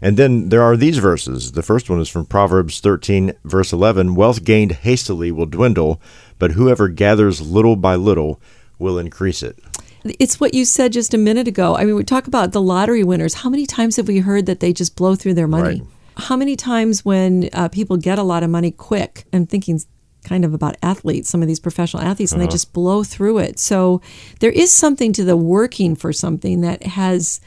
And 0.00 0.16
then 0.16 0.48
there 0.50 0.62
are 0.62 0.76
these 0.76 0.98
verses. 0.98 1.52
The 1.52 1.62
first 1.62 1.90
one 1.90 2.00
is 2.00 2.08
from 2.08 2.26
Proverbs 2.26 2.80
13, 2.80 3.32
verse 3.44 3.72
11 3.72 4.14
Wealth 4.14 4.44
gained 4.44 4.72
hastily 4.72 5.32
will 5.32 5.46
dwindle, 5.46 6.00
but 6.38 6.52
whoever 6.52 6.88
gathers 6.88 7.40
little 7.40 7.76
by 7.76 7.96
little 7.96 8.40
will 8.78 8.98
increase 8.98 9.42
it. 9.42 9.58
It's 10.04 10.38
what 10.38 10.54
you 10.54 10.64
said 10.64 10.92
just 10.92 11.14
a 11.14 11.18
minute 11.18 11.48
ago. 11.48 11.76
I 11.76 11.84
mean, 11.84 11.94
we 11.94 12.04
talk 12.04 12.26
about 12.26 12.52
the 12.52 12.60
lottery 12.60 13.02
winners. 13.02 13.34
How 13.34 13.48
many 13.48 13.66
times 13.66 13.96
have 13.96 14.06
we 14.06 14.18
heard 14.18 14.46
that 14.46 14.60
they 14.60 14.72
just 14.72 14.96
blow 14.96 15.14
through 15.14 15.34
their 15.34 15.48
money? 15.48 15.80
Right. 15.80 15.88
How 16.16 16.36
many 16.36 16.56
times 16.56 17.04
when 17.04 17.48
uh, 17.52 17.68
people 17.68 17.96
get 17.96 18.18
a 18.18 18.22
lot 18.22 18.42
of 18.42 18.50
money 18.50 18.70
quick, 18.70 19.24
I'm 19.32 19.46
thinking 19.46 19.80
kind 20.24 20.44
of 20.44 20.52
about 20.52 20.76
athletes, 20.82 21.28
some 21.28 21.42
of 21.42 21.48
these 21.48 21.60
professional 21.60 22.02
athletes, 22.02 22.32
and 22.32 22.40
they 22.40 22.48
just 22.48 22.72
blow 22.72 23.04
through 23.04 23.38
it. 23.38 23.58
So 23.58 24.00
there 24.40 24.50
is 24.50 24.72
something 24.72 25.12
to 25.12 25.24
the 25.24 25.36
working 25.36 25.94
for 25.94 26.12
something 26.12 26.62
that 26.62 26.82
has 26.82 27.40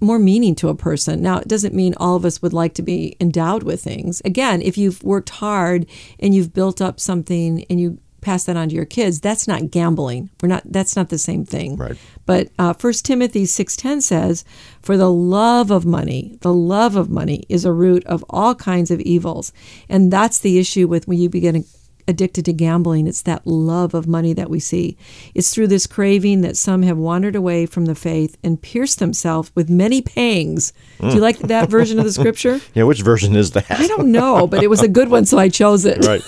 more 0.00 0.18
meaning 0.18 0.54
to 0.54 0.68
a 0.68 0.74
person. 0.74 1.20
Now, 1.20 1.38
it 1.38 1.48
doesn't 1.48 1.74
mean 1.74 1.94
all 1.98 2.16
of 2.16 2.24
us 2.24 2.40
would 2.40 2.54
like 2.54 2.72
to 2.74 2.82
be 2.82 3.16
endowed 3.20 3.64
with 3.64 3.82
things. 3.82 4.22
Again, 4.24 4.62
if 4.62 4.78
you've 4.78 5.02
worked 5.02 5.30
hard 5.30 5.86
and 6.18 6.34
you've 6.34 6.54
built 6.54 6.80
up 6.80 6.98
something 6.98 7.66
and 7.68 7.78
you 7.78 7.98
pass 8.22 8.44
that 8.44 8.56
on 8.56 8.70
to 8.70 8.74
your 8.74 8.86
kids, 8.86 9.20
that's 9.20 9.46
not 9.46 9.70
gambling. 9.70 10.30
We're 10.40 10.48
not. 10.48 10.62
That's 10.64 10.96
not 10.96 11.10
the 11.10 11.18
same 11.18 11.44
thing. 11.44 11.76
Right. 11.76 11.98
But 12.24 12.48
uh, 12.58 12.72
First 12.72 13.04
Timothy 13.04 13.44
six 13.44 13.76
ten 13.76 14.00
says, 14.00 14.46
"For 14.80 14.96
the 14.96 15.12
love 15.12 15.70
of 15.70 15.84
money, 15.84 16.38
the 16.40 16.54
love 16.54 16.96
of 16.96 17.10
money 17.10 17.44
is 17.50 17.66
a 17.66 17.72
root 17.72 18.02
of 18.06 18.24
all 18.30 18.54
kinds 18.54 18.90
of 18.90 19.00
evils," 19.02 19.52
and 19.90 20.10
that's 20.10 20.38
the 20.38 20.58
issue 20.58 20.88
with 20.88 21.06
when 21.06 21.18
you 21.18 21.28
begin 21.28 21.66
addicted 22.06 22.44
to 22.46 22.52
gambling. 22.52 23.06
It's 23.06 23.22
that 23.22 23.46
love 23.46 23.94
of 23.94 24.06
money 24.06 24.32
that 24.32 24.50
we 24.50 24.60
see. 24.60 24.96
It's 25.34 25.52
through 25.52 25.68
this 25.68 25.86
craving 25.86 26.42
that 26.42 26.56
some 26.56 26.82
have 26.82 26.98
wandered 26.98 27.36
away 27.36 27.66
from 27.66 27.86
the 27.86 27.94
faith 27.94 28.36
and 28.42 28.60
pierced 28.60 28.98
themselves 28.98 29.50
with 29.54 29.70
many 29.70 30.02
pangs. 30.02 30.72
Do 31.00 31.08
you 31.08 31.12
hmm. 31.14 31.18
like 31.18 31.38
that 31.38 31.68
version 31.68 31.98
of 31.98 32.04
the 32.04 32.12
scripture? 32.12 32.60
Yeah, 32.74 32.84
which 32.84 33.02
version 33.02 33.36
is 33.36 33.52
that? 33.52 33.70
I 33.70 33.86
don't 33.86 34.10
know, 34.10 34.46
but 34.46 34.62
it 34.62 34.70
was 34.70 34.82
a 34.82 34.88
good 34.88 35.08
one, 35.08 35.26
so 35.26 35.38
I 35.38 35.48
chose 35.48 35.84
it. 35.84 36.04
right. 36.04 36.22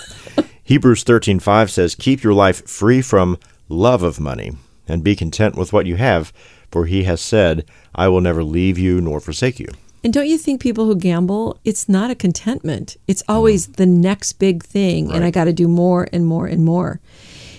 Hebrews 0.62 1.02
13:5 1.04 1.70
says, 1.70 1.94
"Keep 1.94 2.22
your 2.22 2.34
life 2.34 2.68
free 2.68 3.02
from 3.02 3.38
love 3.68 4.02
of 4.02 4.20
money, 4.20 4.52
and 4.86 5.02
be 5.02 5.16
content 5.16 5.56
with 5.56 5.72
what 5.72 5.86
you 5.86 5.96
have, 5.96 6.32
for 6.70 6.86
he 6.86 7.04
has 7.04 7.20
said, 7.20 7.64
I 7.94 8.08
will 8.08 8.20
never 8.20 8.44
leave 8.44 8.78
you 8.78 9.00
nor 9.00 9.20
forsake 9.20 9.58
you." 9.58 9.68
And 10.06 10.12
don't 10.12 10.28
you 10.28 10.38
think 10.38 10.60
people 10.60 10.86
who 10.86 10.94
gamble, 10.94 11.58
it's 11.64 11.88
not 11.88 12.12
a 12.12 12.14
contentment. 12.14 12.96
It's 13.08 13.22
mm-hmm. 13.22 13.32
always 13.32 13.66
the 13.66 13.86
next 13.86 14.34
big 14.34 14.62
thing, 14.62 15.10
and 15.10 15.24
I 15.24 15.32
got 15.32 15.46
to 15.46 15.52
do 15.52 15.66
more 15.66 16.06
and 16.12 16.24
more 16.24 16.46
and 16.46 16.64
more. 16.64 17.00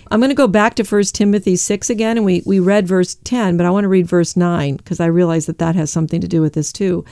I'm 0.10 0.22
going 0.22 0.30
to 0.30 0.34
go 0.34 0.48
back 0.48 0.76
to 0.76 0.86
1 0.86 1.04
Timothy 1.12 1.58
6 1.58 1.90
again, 1.90 2.16
and 2.16 2.26
we, 2.26 2.44
we 2.46 2.62
read 2.62 2.88
verse 2.88 3.16
10, 3.16 3.58
but 3.58 3.66
I 3.66 3.70
want 3.70 3.84
to 3.84 3.90
read 3.90 4.08
verse 4.08 4.38
9 4.38 4.78
because 4.78 5.02
I 5.02 5.08
realize 5.08 5.46
that 5.48 5.58
that 5.58 5.76
has 5.76 5.92
something 5.92 6.22
to 6.22 6.28
do 6.30 6.42
with 6.42 6.54
this 6.54 6.72
too. 6.72 7.04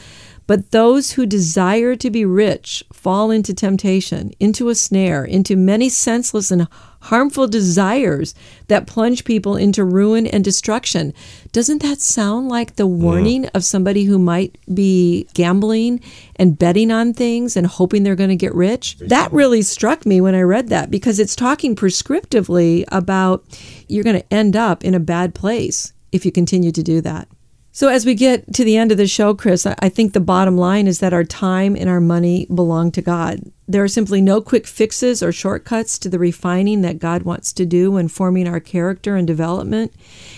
But 0.48 0.72
those 0.72 1.12
who 1.12 1.26
desire 1.26 1.96
to 1.96 2.10
be 2.12 2.24
rich 2.24 2.84
fall 2.94 3.32
into 3.32 3.54
temptation, 3.54 4.32
into 4.40 4.70
a 4.70 4.76
snare, 4.76 5.26
into 5.26 5.56
many 5.56 5.90
senseless 5.90 6.52
and 6.52 6.68
harmful 7.02 7.48
desires 7.48 8.34
that 8.68 8.88
plunge 8.88 9.26
people 9.26 9.56
into 9.56 9.84
ruin 9.84 10.26
and 10.26 10.44
destruction. 10.44 11.14
Doesn't 11.52 11.82
that 11.84 12.02
sound 12.02 12.50
like 12.50 12.76
the 12.76 12.88
warning 12.88 13.46
of 13.48 13.64
somebody 13.64 14.06
who 14.06 14.18
might 14.18 14.58
be 14.74 15.28
gambling 15.34 16.02
and 16.36 16.58
betting 16.58 16.92
on 16.92 17.14
things 17.14 17.56
and 17.56 17.68
hoping 17.68 18.04
they're 18.04 18.16
going 18.16 18.30
to 18.30 18.36
get 18.36 18.56
rich? 18.56 18.98
That 19.00 19.32
really 19.32 19.62
struck 19.62 20.06
me 20.06 20.20
when 20.20 20.36
I 20.36 20.42
read 20.42 20.70
that 20.70 20.90
because 20.90 21.20
it's 21.20 21.36
talking 21.36 21.76
prescriptively 21.76 22.86
about 22.92 23.44
you're 23.88 24.04
going 24.04 24.20
to 24.20 24.34
end 24.34 24.56
up 24.56 24.84
in 24.84 24.96
a 24.96 25.00
bad 25.00 25.36
place 25.36 25.94
if 26.12 26.26
you 26.26 26.32
continue 26.32 26.72
to 26.72 26.84
do 26.84 27.02
that. 27.02 27.28
So, 27.76 27.90
as 27.90 28.06
we 28.06 28.16
get 28.16 28.54
to 28.54 28.64
the 28.64 28.78
end 28.78 28.94
of 28.94 28.98
the 28.98 29.06
show, 29.06 29.34
Chris, 29.34 29.66
I 29.66 29.90
think 29.90 30.14
the 30.14 30.22
bottom 30.22 30.58
line 30.58 30.88
is 30.88 31.00
that 31.00 31.12
our 31.12 31.26
time 31.26 31.76
and 31.76 31.90
our 31.90 32.00
money 32.00 32.46
belong 32.46 32.90
to 32.94 33.02
God. 33.02 33.52
There 33.68 33.84
are 33.84 33.90
simply 33.90 34.22
no 34.22 34.40
quick 34.40 34.66
fixes 34.66 35.22
or 35.22 35.34
shortcuts 35.34 36.00
to 36.00 36.08
the 36.08 36.18
refining 36.18 36.84
that 36.84 37.00
God 37.00 37.24
wants 37.24 37.52
to 37.52 37.66
do 37.66 37.92
when 37.92 38.08
forming 38.08 38.48
our 38.48 38.62
character 38.62 39.18
and 39.18 39.28
development. 39.28 39.94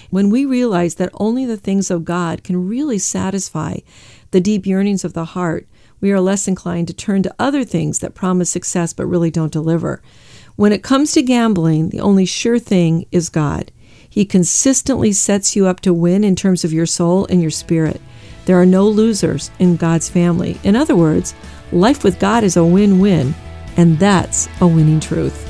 When 0.10 0.32
we 0.32 0.46
realize 0.46 0.96
that 0.96 1.12
only 1.14 1.46
the 1.46 1.58
things 1.58 1.92
of 1.92 2.06
God 2.06 2.44
can 2.44 2.68
really 2.68 2.98
satisfy 2.98 3.82
the 4.32 4.42
deep 4.42 4.66
yearnings 4.66 5.06
of 5.06 5.14
the 5.14 5.26
heart, 5.26 5.68
we 6.02 6.12
are 6.12 6.20
less 6.20 6.48
inclined 6.48 6.88
to 6.88 6.96
turn 6.96 7.22
to 7.22 7.36
other 7.38 7.64
things 7.64 8.00
that 8.00 8.16
promise 8.16 8.50
success 8.50 8.94
but 8.94 9.06
really 9.06 9.30
don't 9.30 9.54
deliver. 9.54 10.02
When 10.56 10.72
it 10.72 10.82
comes 10.82 11.12
to 11.12 11.22
gambling, 11.22 11.90
the 11.90 12.00
only 12.00 12.26
sure 12.26 12.58
thing 12.58 13.06
is 13.12 13.30
God. 13.30 13.72
He 14.18 14.26
consistently 14.26 15.12
sets 15.12 15.56
you 15.56 15.68
up 15.68 15.80
to 15.82 15.94
win 15.94 16.24
in 16.24 16.36
terms 16.36 16.64
of 16.64 16.74
your 16.74 16.88
soul 16.88 17.28
and 17.28 17.40
your 17.40 17.52
spirit. 17.52 18.02
There 18.46 18.60
are 18.60 18.66
no 18.66 18.90
losers 18.90 19.52
in 19.60 19.76
God's 19.76 20.10
family. 20.10 20.60
In 20.64 20.76
other 20.76 20.96
words, 20.96 21.36
life 21.72 22.04
with 22.04 22.18
God 22.18 22.44
is 22.44 22.58
a 22.58 22.66
win 22.66 22.98
win, 22.98 23.36
and 23.78 24.00
that's 24.00 24.50
a 24.60 24.66
winning 24.66 25.00
truth. 25.00 25.46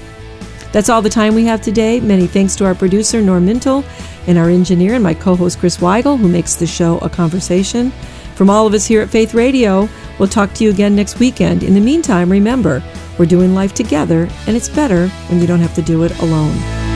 That's 0.73 0.89
all 0.89 1.01
the 1.01 1.10
time 1.10 1.34
we 1.34 1.45
have 1.45 1.62
today. 1.62 2.01
Many 2.01 2.27
thanks 2.27 2.58
to 2.58 2.65
our 2.65 2.75
producer, 2.75 3.21
Norm 3.21 3.45
Mintle, 3.45 3.86
and 4.27 4.38
our 4.38 4.49
engineer 4.49 4.95
and 4.95 5.03
my 5.03 5.13
co 5.13 5.38
host, 5.38 5.60
Chris 5.60 5.77
Weigel, 5.77 6.19
who 6.19 6.27
makes 6.27 6.56
the 6.56 6.67
show 6.67 6.97
a 6.97 7.10
conversation. 7.10 7.91
From 8.36 8.49
all 8.49 8.67
of 8.67 8.73
us 8.73 8.86
here 8.86 9.01
at 9.01 9.10
Faith 9.10 9.34
Radio, 9.34 9.88
we'll 10.19 10.27
talk 10.27 10.53
to 10.56 10.65
you 10.65 10.71
again 10.71 10.93
next 10.93 11.19
weekend. 11.19 11.63
In 11.63 11.73
the 11.73 11.80
meantime, 11.80 12.30
remember, 12.30 12.84
we're 13.17 13.27
doing 13.27 13.56
life 13.56 13.73
together, 13.73 14.27
and 14.45 14.58
it's 14.58 14.67
better 14.67 15.08
when 15.30 15.39
you 15.39 15.47
don't 15.47 15.62
have 15.62 15.75
to 15.75 15.82
do 15.82 16.03
it 16.03 16.19
alone. 16.19 16.87